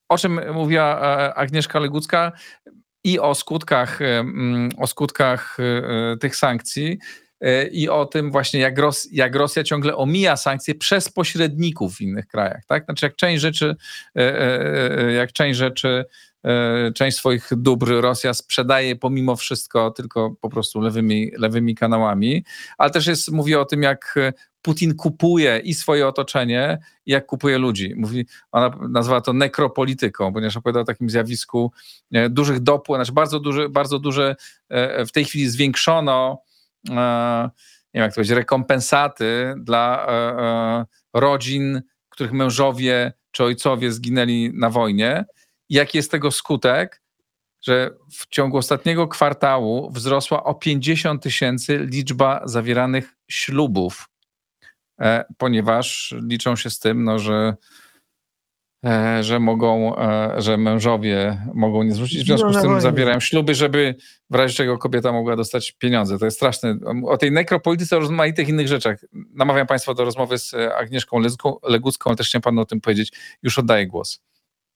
O 0.10 0.18
czym 0.18 0.54
mówiła 0.54 1.00
Agnieszka 1.36 1.80
Legucka 1.80 2.32
i 3.04 3.20
o 3.20 3.36
skutkach, 3.36 4.02
mm, 4.02 4.70
o 4.78 4.88
skutkach 4.88 5.58
tych 6.20 6.36
sankcji 6.36 7.00
i 7.72 7.90
o 7.90 8.06
tym 8.06 8.32
właśnie, 8.32 8.60
jak, 8.60 8.80
Ros 8.80 9.08
jak 9.12 9.36
Rosja 9.36 9.64
ciągle 9.64 9.96
omija 9.96 10.38
sankcje 10.38 10.76
przez 10.76 11.10
pośredników 11.10 11.96
w 11.96 12.02
innych 12.02 12.28
krajach. 12.28 12.66
Tak? 12.68 12.86
Znaczy, 12.86 13.06
jak 13.06 13.16
część 13.16 13.42
rzeczy, 13.42 13.76
e, 14.16 14.20
e, 14.22 15.00
e, 15.00 15.12
jak 15.12 15.34
część 15.34 15.60
rzeczy, 15.60 16.06
e, 16.46 16.92
część 16.92 17.18
swoich 17.18 17.50
dóbr 17.52 18.02
Rosja 18.02 18.34
sprzedaje 18.34 18.96
pomimo 18.96 19.36
wszystko 19.36 19.92
tylko 19.92 20.36
po 20.42 20.50
prostu 20.50 20.82
lewymi, 20.82 21.32
lewymi 21.38 21.76
kanałami, 21.76 22.44
ale 22.78 22.92
też 22.92 23.08
jest, 23.08 23.32
mówi 23.32 23.56
o 23.56 23.66
tym, 23.66 23.84
jak 23.84 24.16
Putin 24.66 24.96
kupuje 24.96 25.62
i 25.64 25.74
swoje 25.74 26.08
otoczenie, 26.08 26.80
i 27.06 27.12
jak 27.12 27.26
kupuje 27.26 27.58
ludzi. 27.58 27.94
Mówi, 27.96 28.26
ona 28.52 28.78
nazwała 28.90 29.22
to 29.22 29.34
nekropolityką, 29.34 30.34
ponieważ 30.34 30.58
opowiada 30.58 30.80
o 30.80 30.84
takim 30.84 31.10
zjawisku 31.10 31.72
e, 32.12 32.30
dużych 32.30 32.60
dopłat, 32.60 32.98
znaczy 32.98 33.12
bardzo 33.12 33.40
duże, 33.40 33.70
bardzo 33.70 34.00
duże 34.00 34.36
e, 34.70 35.06
w 35.06 35.12
tej 35.12 35.26
chwili 35.26 35.50
zwiększono 35.50 36.42
e, 36.42 36.55
nie 36.90 38.00
wiem 38.00 38.04
jak 38.04 38.12
to 38.12 38.16
powiedzieć, 38.16 38.38
rekompensaty 38.38 39.54
dla 39.58 40.08
e, 40.08 40.12
e, 40.12 40.86
rodzin, 41.14 41.82
których 42.10 42.34
mężowie 42.34 43.14
czy 43.32 43.44
ojcowie 43.44 43.92
zginęli 43.92 44.52
na 44.54 44.70
wojnie. 44.70 45.26
Jaki 45.70 45.98
jest 45.98 46.12
tego 46.12 46.32
skutek? 46.32 47.02
Że 47.62 47.92
w 48.12 48.28
ciągu 48.28 48.58
ostatniego 48.58 49.08
kwartału 49.08 49.92
wzrosła 49.92 50.44
o 50.44 50.56
50 50.56 51.24
tysięcy 51.24 51.78
liczba 51.78 52.42
zawieranych 52.46 53.16
ślubów, 53.28 54.10
e, 55.02 55.26
ponieważ 55.38 56.16
liczą 56.22 56.56
się 56.56 56.70
z 56.70 56.80
tym, 56.80 57.04
no, 57.04 57.20
że, 57.20 57.34
e, 57.34 57.56
że 59.22 59.40
mogą, 59.40 59.98
e, 59.98 60.42
że 60.42 60.58
mężowie 60.58 61.42
mogą 61.54 61.84
nie 61.84 61.92
zwrócić, 61.92 62.24
w 62.24 62.26
związku 62.26 62.54
z 62.54 62.62
tym 62.62 62.82
zawierają 62.82 63.20
śluby, 63.20 63.56
żeby 63.56 63.96
w 64.30 64.36
razie 64.36 64.54
czego 64.54 64.78
kobieta 64.78 65.12
mogła 65.12 65.36
dostać 65.36 65.72
pieniądze. 65.72 66.20
To 66.20 66.26
jest 66.26 66.38
straszne. 66.38 66.78
O 67.06 67.18
tej 67.18 67.32
nekropolityce, 67.32 67.98
o 67.98 68.00
rozmaitych 68.00 68.50
innych 68.50 68.68
rzeczach. 68.68 69.06
Namawiam 69.34 69.68
Państwa 69.68 69.94
do 69.94 70.06
rozmowy 70.06 70.38
z 70.38 70.54
e, 70.54 70.76
Agnieszką 70.76 71.20
Legucką, 71.20 71.58
Legucką 71.64 72.10
ale 72.10 72.18
też 72.18 72.28
chciałem 72.28 72.42
Panu 72.42 72.62
o 72.62 72.66
tym 72.66 72.82
powiedzieć. 72.82 73.12
Już 73.44 73.60
oddaję 73.60 73.88
głos. 73.88 74.22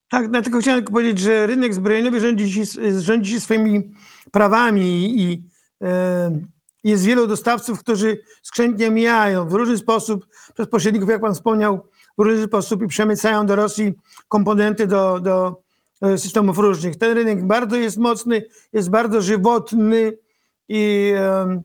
Tak, 0.10 0.30
dlatego 0.32 0.60
chciałem 0.60 0.80
tylko 0.80 0.94
powiedzieć, 0.94 1.20
że 1.20 1.48
rynek 1.48 1.74
zbrojeniowy 1.74 2.20
rządzi 2.20 2.54
się, 2.54 2.64
rządzi 3.02 3.32
się 3.32 3.40
swoimi 3.40 3.92
prawami 4.32 5.22
i 5.22 5.44
e, 5.84 6.40
jest 6.84 7.06
wielu 7.06 7.28
dostawców, 7.28 7.80
którzy 7.80 8.22
skrzętnie 8.44 8.92
mijają 8.92 9.50
w 9.50 9.54
różny 9.54 9.78
sposób 9.78 10.28
przez 10.54 10.68
pośredników, 10.68 11.10
jak 11.10 11.22
pan 11.22 11.34
wspomniał, 11.34 11.90
w 12.20 12.22
różny 12.22 12.44
sposób 12.44 12.84
i 12.84 12.88
przemycają 12.88 13.46
do 13.46 13.56
Rosji 13.56 13.94
komponenty 14.28 14.88
do, 14.88 15.20
do 15.20 15.62
e, 16.02 16.18
systemów 16.18 16.58
różnych. 16.58 16.96
Ten 16.96 17.14
rynek 17.14 17.48
bardzo 17.48 17.76
jest 17.76 17.98
mocny, 17.98 18.44
jest 18.74 18.90
bardzo 18.90 19.22
żywotny 19.22 20.18
i 20.70 21.14
e, 21.18 21.62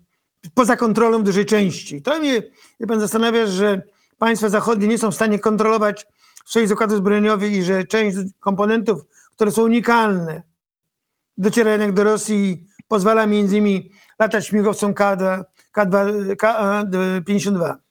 poza 0.55 0.77
kontrolą 0.77 1.19
w 1.19 1.23
dużej 1.23 1.47
części. 1.47 2.03
To 2.03 2.19
mnie, 2.19 2.43
wie 2.81 2.87
pan, 2.87 3.01
zastanawia, 3.01 3.47
że 3.47 3.83
państwa 4.19 4.49
zachodnie 4.49 4.88
nie 4.88 4.99
są 4.99 5.11
w 5.11 5.14
stanie 5.14 5.38
kontrolować 5.38 6.07
swoich 6.45 6.69
zakładów 6.69 6.99
zbrojeniowych 6.99 7.53
i 7.53 7.62
że 7.62 7.85
część 7.85 8.17
komponentów, 8.40 9.01
które 9.35 9.51
są 9.51 9.62
unikalne, 9.62 10.43
dociera 11.38 11.71
jednak 11.71 11.93
do 11.93 12.05
Rosji 12.05 12.51
i 12.51 12.67
pozwala 12.88 13.27
między 13.27 13.59
innymi 13.59 13.90
latać 14.19 14.47
śmigłowcom 14.47 14.95
K2, 14.95 15.45
K2, 15.77 16.37
K52. 16.37 17.84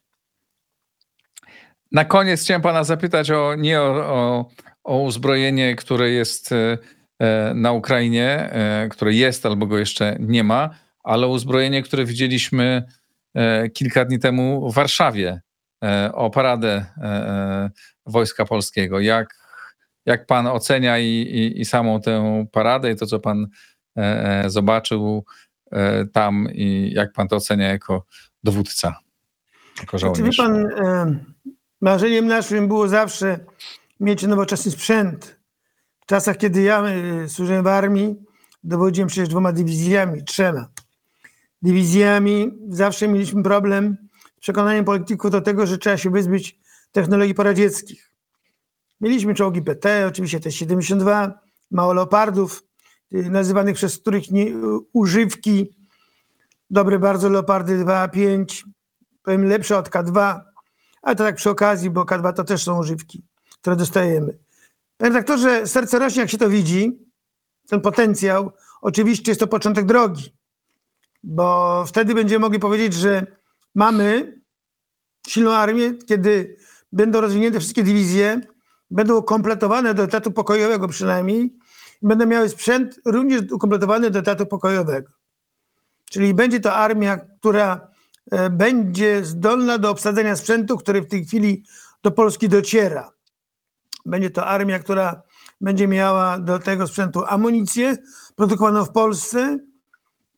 Na 1.94 2.06
koniec 2.06 2.42
chciałem 2.42 2.62
pana 2.62 2.84
zapytać 2.84 3.32
o 3.32 3.56
nie 3.56 3.82
o, 3.82 3.86
o, 3.86 4.50
o 4.84 4.98
uzbrojenie, 4.98 5.76
które 5.76 6.10
jest 6.10 6.52
e, 6.52 6.78
e, 7.20 7.54
na 7.54 7.72
Ukrainie, 7.72 8.28
e, 8.52 8.90
które 8.90 9.14
jest 9.14 9.46
albo 9.46 9.68
go 9.68 9.78
jeszcze 9.78 10.18
nie 10.20 10.44
ma, 10.44 10.70
ale 11.04 11.28
o 11.28 11.30
uzbrojenie, 11.30 11.84
które 11.84 12.06
widzieliśmy 12.06 12.84
kilka 13.74 14.06
dni 14.06 14.20
temu 14.20 14.72
w 14.72 14.76
Warszawie, 14.76 15.42
o 16.14 16.30
paradę 16.30 16.86
Wojska 18.06 18.46
Polskiego. 18.46 19.00
Jak, 19.00 19.36
jak 20.06 20.26
pan 20.26 20.48
ocenia 20.48 21.00
i, 21.00 21.06
i, 21.06 21.62
i 21.62 21.66
samą 21.66 22.02
tę 22.02 22.46
paradę 22.52 22.92
i 22.92 22.96
to, 22.96 23.06
co 23.06 23.20
pan 23.20 23.48
zobaczył 24.46 25.26
tam 26.14 26.48
i 26.52 26.92
jak 26.96 27.14
pan 27.14 27.28
to 27.28 27.36
ocenia 27.36 27.68
jako 27.68 28.06
dowódca, 28.44 28.96
jako 29.80 29.98
Znaczy, 29.98 30.16
żołnierz? 30.16 30.38
pan, 30.38 30.70
marzeniem 31.84 32.28
naszym 32.28 32.68
było 32.68 32.88
zawsze 32.88 33.40
mieć 34.00 34.24
nowoczesny 34.24 34.72
sprzęt. 34.72 35.40
W 36.02 36.06
czasach, 36.06 36.38
kiedy 36.38 36.62
ja 36.62 36.84
e, 36.84 37.30
służyłem 37.30 37.64
w 37.64 37.68
armii, 37.68 38.16
dowodziłem 38.64 39.08
przecież 39.08 39.30
dwoma 39.30 39.52
dywizjami, 39.52 40.24
trzema 40.24 40.68
dywizjami. 41.62 42.52
Zawsze 42.70 43.08
mieliśmy 43.08 43.44
problem 43.44 43.98
z 44.38 44.40
przekonaniem 44.40 44.86
polityków 44.86 45.32
do 45.32 45.42
tego, 45.42 45.68
że 45.68 45.78
trzeba 45.78 45.98
się 45.98 46.10
wyzbyć 46.10 46.60
technologii 46.92 47.34
poradzieckich. 47.34 48.12
Mieliśmy 49.02 49.34
czołgi 49.36 49.62
PT, 49.62 50.08
oczywiście 50.08 50.40
T-72, 50.40 51.32
mało 51.72 51.94
leopardów, 51.94 52.64
y, 53.14 53.30
nazywanych 53.30 53.76
przez 53.76 53.98
których 53.98 54.32
nie, 54.32 54.46
używki, 54.94 55.76
dobre 56.70 57.00
bardzo 57.00 57.30
leopardy 57.30 57.86
2A5, 57.86 58.64
powiem 59.24 59.46
lepsze 59.46 59.78
od 59.78 59.90
K2, 59.90 60.40
ale 61.04 61.16
to 61.16 61.24
tak 61.24 61.36
przy 61.36 61.50
okazji, 61.50 61.90
bo 61.90 62.04
K2 62.04 62.34
to 62.34 62.44
też 62.44 62.64
są 62.64 62.80
używki, 62.80 63.24
które 63.62 63.76
dostajemy. 63.76 64.38
Panie 64.98 65.10
redaktorze, 65.10 65.68
serce 65.68 66.00
rośnie, 66.00 66.22
jak 66.22 66.30
się 66.30 66.38
to 66.38 66.50
widzi, 66.50 67.00
ten 67.68 67.82
potencjał. 67.82 68.52
Oczywiście 68.82 69.32
jest 69.32 69.40
to 69.40 69.48
początek 69.48 69.86
drogi, 69.86 70.34
bo 71.24 71.86
wtedy 71.88 72.16
będziemy 72.16 72.40
mogli 72.40 72.60
powiedzieć, 72.60 72.94
że 72.94 73.28
mamy 73.76 74.42
silną 75.28 75.52
armię, 75.52 75.94
kiedy 75.94 76.58
będą 76.92 77.22
rozwinięte 77.22 77.60
wszystkie 77.60 77.84
dywizje, 77.84 78.42
będą 78.92 79.18
ukompletowane 79.18 79.94
do 79.94 80.04
etatu 80.04 80.32
pokojowego 80.32 80.88
przynajmniej, 80.88 81.54
będą 82.02 82.26
miały 82.26 82.50
sprzęt 82.50 83.00
również 83.06 83.42
ukompletowany 83.52 84.12
do 84.12 84.20
etatu 84.20 84.46
pokojowego. 84.46 85.12
Czyli 86.12 86.34
będzie 86.34 86.60
to 86.60 86.74
armia, 86.74 87.18
która 87.18 87.93
będzie 88.52 89.26
zdolna 89.26 89.78
do 89.78 89.90
obsadzenia 89.90 90.36
sprzętu, 90.36 90.78
który 90.78 91.02
w 91.02 91.08
tej 91.08 91.26
chwili 91.26 91.64
do 92.04 92.12
Polski 92.12 92.50
dociera. 92.50 93.12
Będzie 94.06 94.30
to 94.30 94.46
armia, 94.46 94.80
która 94.80 95.22
będzie 95.62 95.88
miała 95.88 96.40
do 96.40 96.60
tego 96.60 96.88
sprzętu 96.88 97.24
amunicję 97.28 97.98
produkowaną 98.36 98.86
w 98.86 98.92
Polsce 98.92 99.60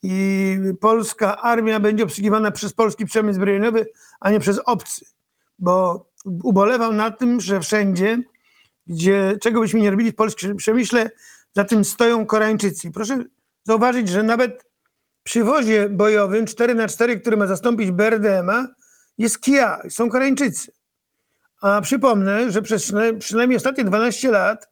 i 0.03 0.57
polska 0.79 1.41
armia 1.41 1.79
będzie 1.79 2.03
obsługiwana 2.03 2.51
przez 2.51 2.73
polski 2.73 3.05
przemysł 3.05 3.35
zbrojeniowy, 3.35 3.87
a 4.19 4.31
nie 4.31 4.39
przez 4.39 4.59
obcy. 4.65 5.05
Bo 5.59 6.05
ubolewam 6.25 6.95
na 6.95 7.11
tym, 7.11 7.41
że 7.41 7.59
wszędzie, 7.59 8.21
gdzie 8.87 9.37
czego 9.41 9.61
byśmy 9.61 9.79
nie 9.79 9.91
robili 9.91 10.11
w 10.11 10.15
polskim 10.15 10.55
przemyśle, 10.55 11.09
za 11.53 11.63
tym 11.63 11.85
stoją 11.85 12.25
Koreańczycy. 12.25 12.91
Proszę 12.91 13.23
zauważyć, 13.63 14.09
że 14.09 14.23
nawet 14.23 14.64
przy 15.25 15.43
wozie 15.43 15.89
bojowym 15.89 16.45
4x4, 16.45 17.21
który 17.21 17.37
ma 17.37 17.47
zastąpić 17.47 17.91
BRDM-a, 17.91 18.67
jest 19.17 19.41
Kia, 19.41 19.81
są 19.89 20.09
Koreańczycy. 20.09 20.71
A 21.61 21.81
przypomnę, 21.81 22.51
że 22.51 22.61
przez 22.61 22.83
przyna- 22.83 23.19
przynajmniej 23.19 23.57
ostatnie 23.57 23.83
12 23.83 24.31
lat 24.31 24.69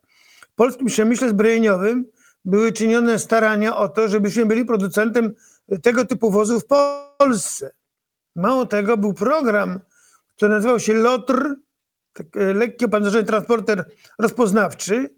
w 0.51 0.55
polskim 0.55 0.87
przemyśle 0.87 1.29
zbrojeniowym 1.29 2.05
były 2.45 2.71
czynione 2.71 3.19
starania 3.19 3.77
o 3.77 3.89
to, 3.89 4.07
żebyśmy 4.07 4.45
byli 4.45 4.65
producentem 4.65 5.33
tego 5.83 6.05
typu 6.05 6.31
wozów 6.31 6.63
w 6.63 6.67
Polsce. 7.17 7.71
Mało 8.35 8.65
tego, 8.65 8.97
był 8.97 9.13
program, 9.13 9.79
który 10.35 10.51
nazywał 10.51 10.79
się 10.79 10.93
LOTR, 10.93 11.55
tak, 12.13 12.37
e, 12.37 12.53
lekki 12.53 12.85
opancerzony 12.85 13.23
transporter 13.23 13.85
rozpoznawczy, 14.19 15.09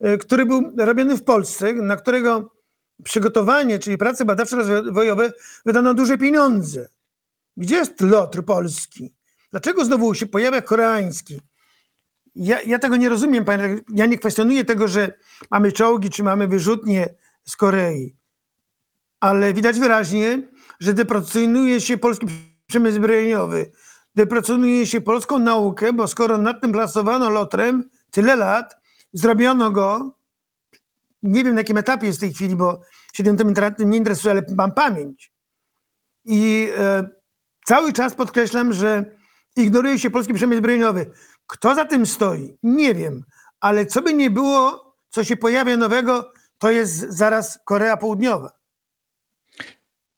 e, 0.00 0.18
który 0.18 0.46
był 0.46 0.72
robiony 0.76 1.16
w 1.16 1.24
Polsce, 1.24 1.72
na 1.72 1.96
którego 1.96 2.55
przygotowanie, 3.04 3.78
czyli 3.78 3.98
prace 3.98 4.24
badawcze 4.24 4.56
rozwojowe, 4.56 5.32
wydano 5.66 5.94
duże 5.94 6.18
pieniądze. 6.18 6.88
Gdzie 7.56 7.76
jest 7.76 8.00
LOTR 8.00 8.44
polski? 8.44 9.14
Dlaczego 9.50 9.84
znowu 9.84 10.14
się 10.14 10.26
pojawia 10.26 10.62
koreański? 10.62 11.40
Ja, 12.34 12.62
ja 12.62 12.78
tego 12.78 12.96
nie 12.96 13.08
rozumiem, 13.08 13.44
panie. 13.44 13.78
Ja 13.94 14.06
nie 14.06 14.18
kwestionuję 14.18 14.64
tego, 14.64 14.88
że 14.88 15.12
mamy 15.50 15.72
czołgi, 15.72 16.10
czy 16.10 16.22
mamy 16.22 16.48
wyrzutnie 16.48 17.14
z 17.44 17.56
Korei. 17.56 18.16
Ale 19.20 19.54
widać 19.54 19.80
wyraźnie, 19.80 20.42
że 20.80 20.94
deprecjonuje 20.94 21.80
się 21.80 21.98
polski 21.98 22.26
przemysł 22.66 22.96
zbrojeniowy. 22.96 23.72
Deprecjonuje 24.14 24.86
się 24.86 25.00
polską 25.00 25.38
naukę, 25.38 25.92
bo 25.92 26.08
skoro 26.08 26.38
nad 26.38 26.60
tym 26.60 26.72
pracowano 26.72 27.30
lotrem 27.30 27.90
tyle 28.10 28.36
lat, 28.36 28.76
zrobiono 29.12 29.70
go, 29.70 30.16
nie 31.22 31.44
wiem 31.44 31.54
na 31.54 31.60
jakim 31.60 31.78
etapie 31.78 32.06
jest 32.06 32.18
w 32.18 32.20
tej 32.20 32.34
chwili, 32.34 32.56
bo 32.56 32.80
się 33.14 33.24
tym 33.24 33.54
tematem 33.54 33.90
nie 33.90 33.98
interesuje, 33.98 34.32
ale 34.32 34.42
mam 34.56 34.72
pamięć. 34.72 35.32
I 36.24 36.68
e, 36.78 37.08
cały 37.64 37.92
czas 37.92 38.14
podkreślam, 38.14 38.72
że 38.72 39.04
ignoruje 39.56 39.98
się 39.98 40.10
polski 40.10 40.34
przemysł 40.34 40.58
zbrojeniowy. 40.58 41.10
Kto 41.46 41.74
za 41.74 41.84
tym 41.84 42.06
stoi? 42.06 42.56
Nie 42.62 42.94
wiem, 42.94 43.24
ale 43.60 43.86
co 43.86 44.02
by 44.02 44.14
nie 44.14 44.30
było, 44.30 44.94
co 45.10 45.24
się 45.24 45.36
pojawia 45.36 45.76
nowego, 45.76 46.32
to 46.58 46.70
jest 46.70 46.98
zaraz 46.98 47.58
Korea 47.64 47.96
Południowa. 47.96 48.50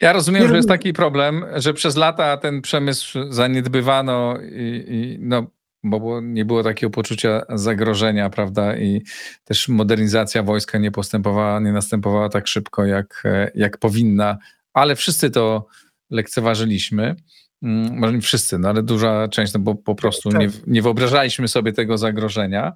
Ja 0.01 0.13
rozumiem, 0.13 0.43
Nie 0.43 0.49
że 0.49 0.57
jest 0.57 0.69
taki 0.69 0.93
problem, 0.93 1.45
że 1.57 1.75
przez 1.75 1.97
lata 1.97 2.37
ten 2.37 2.63
przemysł 2.63 3.19
zaniedbywano 3.33 4.39
i, 4.41 4.85
i 4.89 5.19
no, 5.21 5.47
bo 5.85 6.21
nie 6.21 6.45
było 6.45 6.63
takiego 6.63 6.91
poczucia 6.91 7.43
zagrożenia, 7.49 8.31
prawda? 8.31 8.77
I 8.77 9.03
też 9.45 9.69
modernizacja 9.69 10.43
wojska 10.43 10.79
nie 10.79 10.91
postępowała, 10.91 11.61
nie 11.61 11.73
następowała 11.73 12.29
tak 12.29 12.47
szybko, 12.47 12.85
jak, 12.85 13.23
e, 13.25 13.51
jak 13.55 13.79
powinna, 13.79 14.39
ale 14.73 14.97
wszyscy 14.97 15.31
to 15.31 15.67
lekceważyliśmy. 16.11 17.17
Mm, 17.63 17.99
Może 17.99 18.13
nie 18.13 18.21
wszyscy, 18.21 18.59
no 18.59 18.69
ale 18.69 18.83
duża 18.83 19.29
część, 19.29 19.53
no 19.53 19.61
bo 19.61 19.75
po 19.75 19.95
prostu 19.95 20.31
nie, 20.31 20.51
nie 20.67 20.83
wyobrażaliśmy 20.83 21.49
sobie 21.49 21.73
tego 21.73 21.99
zagrożenia. 21.99 22.73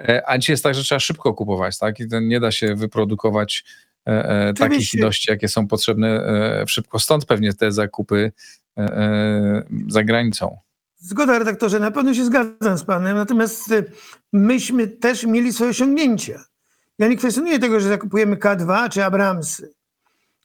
E, 0.00 0.22
A 0.28 0.38
dzisiaj 0.38 0.52
jest 0.54 0.64
tak, 0.64 0.74
że 0.74 0.82
trzeba 0.82 0.98
szybko 0.98 1.34
kupować, 1.34 1.78
tak? 1.78 2.00
I 2.00 2.04
nie 2.22 2.40
da 2.40 2.50
się 2.50 2.74
wyprodukować 2.74 3.64
e, 4.06 4.54
takich 4.54 4.94
ilości, 4.94 5.30
jakie 5.30 5.48
są 5.48 5.68
potrzebne 5.68 6.20
szybko. 6.66 6.98
Stąd 6.98 7.26
pewnie 7.26 7.52
te 7.52 7.72
zakupy 7.72 8.32
za 9.88 10.04
granicą. 10.04 10.58
Zgoda, 11.04 11.38
redaktorze, 11.38 11.80
na 11.80 11.90
pewno 11.90 12.14
się 12.14 12.24
zgadzam 12.24 12.78
z 12.78 12.84
panem, 12.84 13.16
natomiast 13.16 13.72
y, 13.72 13.92
myśmy 14.32 14.88
też 14.88 15.24
mieli 15.24 15.52
swoje 15.52 15.70
osiągnięcia. 15.70 16.44
Ja 16.98 17.08
nie 17.08 17.16
kwestionuję 17.16 17.58
tego, 17.58 17.80
że 17.80 17.88
zakupujemy 17.88 18.36
K2 18.36 18.88
czy 18.88 19.04
Abramsy, 19.04 19.74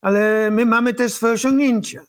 ale 0.02 0.52
my 0.52 0.66
mamy 0.66 0.94
też 0.94 1.14
swoje 1.14 1.34
osiągnięcia. 1.34 2.02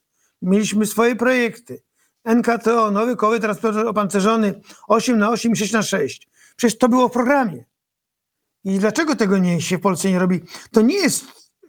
Mieliśmy 0.42 0.86
swoje 0.86 1.16
projekty. 1.16 1.82
NKTO, 2.24 2.90
nowy 2.90 3.16
kołowy 3.16 3.40
transporter 3.40 3.86
opancerzony 3.86 4.60
8 4.88 5.18
na 5.18 5.30
8 5.30 5.52
i 5.52 5.56
6 5.56 5.72
na 5.72 5.82
6 5.82 6.28
Przecież 6.56 6.78
to 6.78 6.88
było 6.88 7.08
w 7.08 7.12
programie. 7.12 7.64
I 8.64 8.78
dlaczego 8.78 9.16
tego 9.16 9.38
nie 9.38 9.60
się 9.60 9.78
w 9.78 9.80
Polsce 9.80 10.10
nie 10.10 10.18
robi? 10.18 10.40
To 10.70 10.80
nie 10.80 10.96
jest 10.96 11.24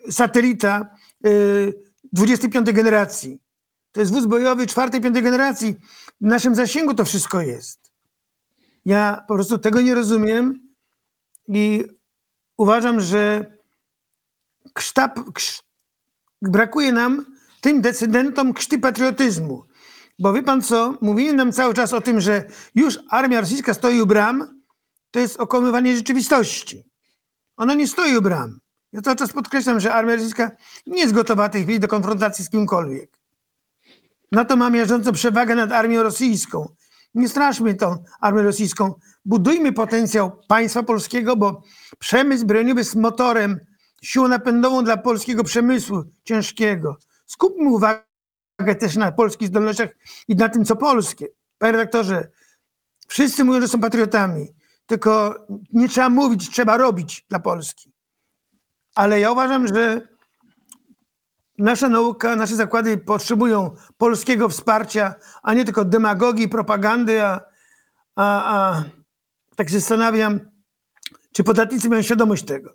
satelita 0.10 0.96
y, 1.26 1.74
25 2.14 2.72
generacji. 2.72 3.40
To 3.92 4.00
jest 4.00 4.12
wóz 4.12 4.26
bojowy 4.26 4.68
czwartej, 4.68 5.02
piątej 5.02 5.24
generacji. 5.24 5.76
W 6.22 6.26
naszym 6.26 6.56
zasięgu 6.56 6.94
to 6.94 7.06
wszystko 7.06 7.42
jest. 7.42 7.92
Ja 8.86 9.24
po 9.28 9.34
prostu 9.34 9.58
tego 9.58 9.82
nie 9.82 9.96
rozumiem 9.96 10.60
i 11.48 11.86
uważam, 12.58 13.02
że 13.02 13.46
ksztap, 14.74 15.20
krz, 15.34 15.64
brakuje 16.42 16.92
nam, 16.92 17.26
tym 17.62 17.82
decydentom, 17.82 18.54
krzty 18.54 18.80
patriotyzmu. 18.80 19.66
Bo 20.20 20.34
wie 20.34 20.44
pan 20.44 20.62
co? 20.62 20.98
Mówili 21.02 21.34
nam 21.34 21.52
cały 21.52 21.74
czas 21.74 21.94
o 21.94 22.02
tym, 22.02 22.22
że 22.22 22.46
już 22.76 23.00
armia 23.10 23.42
rosyjska 23.42 23.74
stoi 23.74 24.02
u 24.02 24.06
bram. 24.06 24.62
To 25.12 25.20
jest 25.20 25.40
okłamywanie 25.40 25.96
rzeczywistości. 25.96 26.84
Ona 27.58 27.74
nie 27.74 27.88
stoi 27.88 28.18
u 28.18 28.22
bram. 28.22 28.60
Ja 28.94 29.02
cały 29.02 29.16
czas 29.16 29.34
podkreślam, 29.34 29.80
że 29.80 29.94
armia 29.94 30.16
rosyjska 30.16 30.52
nie 30.88 31.02
jest 31.02 31.14
gotowa 31.14 31.50
w 31.50 31.52
tej 31.52 31.64
chwili 31.64 31.80
do 31.80 31.88
konfrontacji 31.88 32.46
z 32.46 32.50
kimkolwiek. 32.50 33.21
NATO 34.32 34.56
ma 34.56 34.70
miażdżącą 34.70 35.12
przewagę 35.12 35.56
nad 35.56 35.72
armią 35.72 36.04
rosyjską. 36.04 36.76
Nie 37.14 37.30
straszmy 37.30 37.76
tą 37.76 38.04
armię 38.22 38.42
rosyjską. 38.42 38.94
Budujmy 39.26 39.74
potencjał 39.74 40.42
państwa 40.48 40.84
polskiego, 40.84 41.36
bo 41.36 41.64
przemysł 42.00 42.42
zbrojeniowy 42.42 42.82
jest 42.82 42.96
motorem, 42.96 43.60
siłą 44.02 44.28
napędową 44.28 44.84
dla 44.84 44.98
polskiego 44.98 45.44
przemysłu 45.44 46.04
ciężkiego. 46.24 46.98
Skupmy 47.26 47.70
uwagę 47.70 48.76
też 48.80 48.96
na 48.96 49.12
polskich 49.12 49.48
zdolnościach 49.48 49.90
i 50.28 50.36
na 50.36 50.50
tym, 50.50 50.66
co 50.66 50.76
polskie. 50.76 51.28
Panie 51.58 51.72
redaktorze, 51.72 52.32
wszyscy 53.08 53.44
mówią, 53.44 53.62
że 53.62 53.68
są 53.68 53.80
patriotami, 53.80 54.48
tylko 54.86 55.36
nie 55.74 55.90
trzeba 55.90 56.10
mówić, 56.10 56.50
trzeba 56.50 56.78
robić 56.78 57.26
dla 57.30 57.40
Polski. 57.40 57.92
Ale 58.96 59.20
ja 59.20 59.32
uważam, 59.32 59.68
że 59.68 60.08
nasza 61.62 61.90
nauka, 61.90 62.36
nasze 62.36 62.56
zakłady 62.56 62.98
potrzebują 62.98 63.76
polskiego 63.98 64.50
wsparcia, 64.50 65.16
a 65.44 65.54
nie 65.54 65.66
tylko 65.66 65.86
demagogii, 65.86 66.50
propagandy, 66.50 67.24
a, 67.24 67.42
a, 68.16 68.56
a 68.56 68.84
tak 69.56 69.70
się 69.70 69.80
zastanawiam, 69.80 70.40
czy 71.34 71.44
podatnicy 71.44 71.90
mają 71.90 72.02
świadomość 72.02 72.46
tego. 72.46 72.74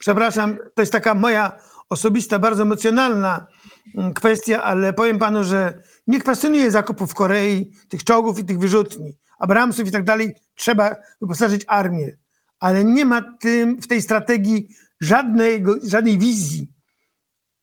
Przepraszam, 0.00 0.56
to 0.74 0.82
jest 0.82 0.92
taka 0.92 1.14
moja 1.14 1.58
osobista, 1.88 2.38
bardzo 2.38 2.62
emocjonalna 2.62 3.46
mm, 3.94 4.14
kwestia, 4.14 4.62
ale 4.62 4.92
powiem 4.92 5.18
panu, 5.18 5.44
że 5.44 5.82
nie 6.06 6.20
kwestionuję 6.20 6.70
zakupów 6.70 7.14
Korei, 7.14 7.70
tych 7.88 8.04
czołgów 8.04 8.38
i 8.38 8.44
tych 8.44 8.58
wyrzutni, 8.58 9.18
Abramsów 9.38 9.88
i 9.88 9.90
tak 9.90 10.04
dalej. 10.04 10.34
Trzeba 10.54 10.96
wyposażyć 11.20 11.64
armię, 11.66 12.16
ale 12.60 12.84
nie 12.84 13.04
ma 13.04 13.22
tym, 13.40 13.82
w 13.82 13.86
tej 13.86 14.02
strategii 14.02 14.68
żadnej, 15.00 15.64
żadnej 15.82 16.18
wizji 16.18 16.73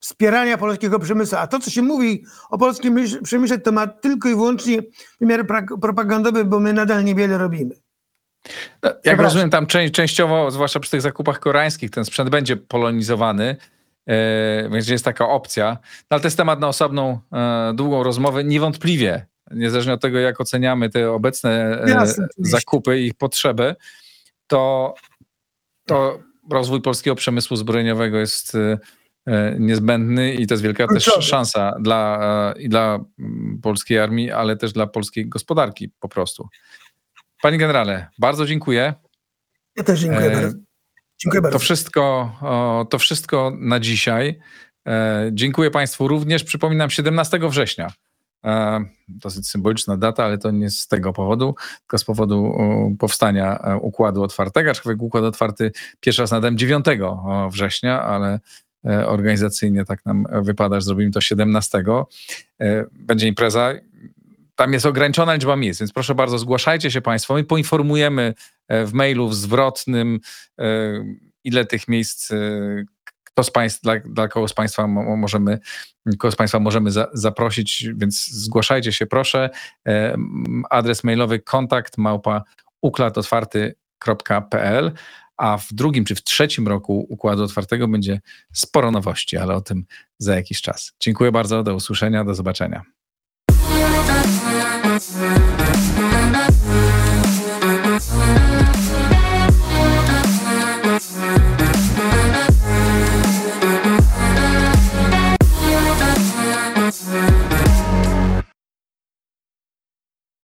wspierania 0.02 0.58
polskiego 0.58 1.00
przemysłu. 1.00 1.38
A 1.38 1.48
to, 1.48 1.60
co 1.60 1.70
się 1.72 1.82
mówi 1.82 2.24
o 2.50 2.58
polskim 2.58 2.94
myśl- 2.96 3.22
przemyśle, 3.22 3.60
to 3.60 3.72
ma 3.72 3.88
tylko 3.88 4.30
i 4.30 4.36
wyłącznie 4.36 4.78
wymiar 5.22 5.46
propagandowy, 5.82 6.46
bo 6.46 6.60
my 6.60 6.74
nadal 6.74 7.04
niewiele 7.04 7.38
robimy. 7.38 7.76
No, 8.84 8.90
Jak 9.06 9.20
rozumiem, 9.20 9.50
tam 9.50 9.66
czę- 9.66 9.92
częściowo, 9.92 10.52
zwłaszcza 10.52 10.80
przy 10.80 10.92
tych 10.92 11.02
zakupach 11.02 11.40
koreańskich, 11.40 11.92
ten 11.92 12.06
sprzęt 12.06 12.30
będzie 12.30 12.58
polonizowany, 12.58 13.56
e, 14.08 14.70
więc 14.70 14.88
jest 14.88 15.06
taka 15.06 15.30
opcja. 15.30 15.78
No, 15.82 16.08
ale 16.10 16.20
to 16.22 16.28
jest 16.28 16.38
temat 16.38 16.60
na 16.60 16.68
osobną, 16.68 17.20
e, 17.34 17.74
długą 17.76 18.04
rozmowę. 18.04 18.44
Niewątpliwie, 18.44 19.26
niezależnie 19.52 19.94
od 19.94 20.02
tego, 20.02 20.20
jak 20.20 20.42
oceniamy 20.42 20.90
te 20.90 21.12
obecne 21.12 21.82
e, 21.84 21.90
Jasne, 21.90 22.28
zakupy 22.38 23.00
i 23.00 23.06
ich 23.06 23.14
potrzeby, 23.14 23.76
to, 24.48 24.94
to 25.88 26.20
rozwój 26.52 26.82
polskiego 26.82 27.16
przemysłu 27.16 27.58
zbrojeniowego 27.58 28.18
jest 28.18 28.58
niezbędny 29.60 30.34
i 30.34 30.48
to 30.48 30.54
jest 30.54 30.64
wielka 30.64 30.88
też 30.88 31.04
szansa 31.04 31.76
dla, 31.80 32.20
e, 32.56 32.62
i 32.62 32.70
dla 32.70 33.00
polskiej 33.62 34.00
armii, 34.00 34.32
ale 34.32 34.58
też 34.58 34.74
dla 34.74 34.88
polskiej 34.88 35.30
gospodarki 35.30 35.90
po 36.00 36.10
prostu. 36.10 36.48
Panie 37.42 37.58
generale, 37.58 38.08
bardzo 38.20 38.46
dziękuję. 38.46 38.94
Ja 39.76 39.84
też 39.84 40.00
dziękuję 40.00 40.26
E, 40.26 40.42
bardzo. 40.42 40.58
Dziękuję 41.20 41.42
bardzo. 41.42 41.60
To 41.60 41.64
wszystko, 41.64 42.02
o, 42.42 42.86
to 42.90 43.00
wszystko 43.00 43.54
na 43.60 43.80
dzisiaj. 43.80 44.40
E, 44.88 45.30
dziękuję 45.34 45.72
Państwu 45.72 46.08
również. 46.08 46.44
Przypominam, 46.44 46.90
17 46.90 47.40
września. 47.50 47.92
E, 48.46 48.86
dosyć 49.08 49.48
symboliczna 49.48 49.98
data, 49.98 50.26
ale 50.26 50.38
to 50.38 50.52
nie 50.52 50.70
z 50.70 50.88
tego 50.88 51.14
powodu, 51.14 51.56
tylko 51.80 51.98
z 51.98 52.04
powodu 52.04 52.46
o, 52.46 52.92
powstania 53.00 53.60
e, 53.60 53.78
Układu 53.78 54.24
Otwartego. 54.24 54.72
Aczkolwiek 54.72 55.02
Układ 55.02 55.24
Otwarty 55.24 55.72
pierwszy 56.00 56.22
raz 56.22 56.32
nadałem 56.32 56.58
9 56.58 56.86
września, 57.52 58.02
ale 58.04 58.34
e, 58.34 58.40
organizacyjnie 58.84 59.86
tak 59.86 60.06
nam 60.06 60.26
wypada, 60.42 60.80
że 60.80 60.86
zrobimy 60.86 61.12
to 61.12 61.22
17. 61.22 61.84
E, 62.62 62.86
będzie 62.92 63.28
impreza. 63.28 63.74
Tam 64.56 64.74
jest 64.74 64.86
ograniczona 64.86 65.34
liczba 65.34 65.56
miejsc, 65.56 65.80
więc 65.80 65.94
proszę 65.94 66.16
bardzo, 66.16 66.40
zgłaszajcie 66.40 66.92
się 66.92 67.02
Państwo. 67.02 67.34
My 67.34 67.44
poinformujemy 67.44 68.34
e, 68.68 68.86
w 68.86 68.94
mailu 68.94 69.30
w 69.30 69.36
zwrotnym, 69.36 70.20
e, 70.60 70.66
ile 71.44 71.66
tych 71.66 71.88
miejsc, 71.88 72.32
e, 72.32 72.36
kto 73.24 73.44
z 73.44 73.52
dla, 73.84 74.00
dla 74.00 74.28
kogo 74.28 74.48
z 74.48 74.54
Państwa 74.54 74.88
mo- 74.88 75.18
możemy, 75.18 75.60
kogo 76.20 76.32
z 76.32 76.36
Państwa 76.36 76.60
możemy 76.60 76.92
za, 76.92 77.08
zaprosić, 77.14 77.88
więc 77.96 78.28
zgłaszajcie 78.28 78.94
się 78.94 79.06
proszę. 79.06 79.50
E, 79.88 80.18
Adres 80.70 81.04
mailowy 81.04 81.40
kontakt 81.40 81.98
małpa 81.98 82.44
układotwarty.pl 82.82 84.92
a 85.38 85.58
w 85.58 85.74
drugim 85.74 86.06
czy 86.06 86.16
w 86.16 86.24
trzecim 86.24 86.68
roku 86.68 87.06
Układu 87.10 87.44
Otwartego 87.44 87.88
będzie 87.88 88.22
sporo 88.54 88.92
nowości, 88.92 89.38
ale 89.38 89.56
o 89.56 89.62
tym 89.62 89.86
za 90.18 90.36
jakiś 90.36 90.62
czas. 90.62 90.94
Dziękuję 91.00 91.32
bardzo, 91.32 91.64
do 91.64 91.76
usłyszenia, 91.76 92.26
do 92.26 92.36
zobaczenia. 92.36 92.84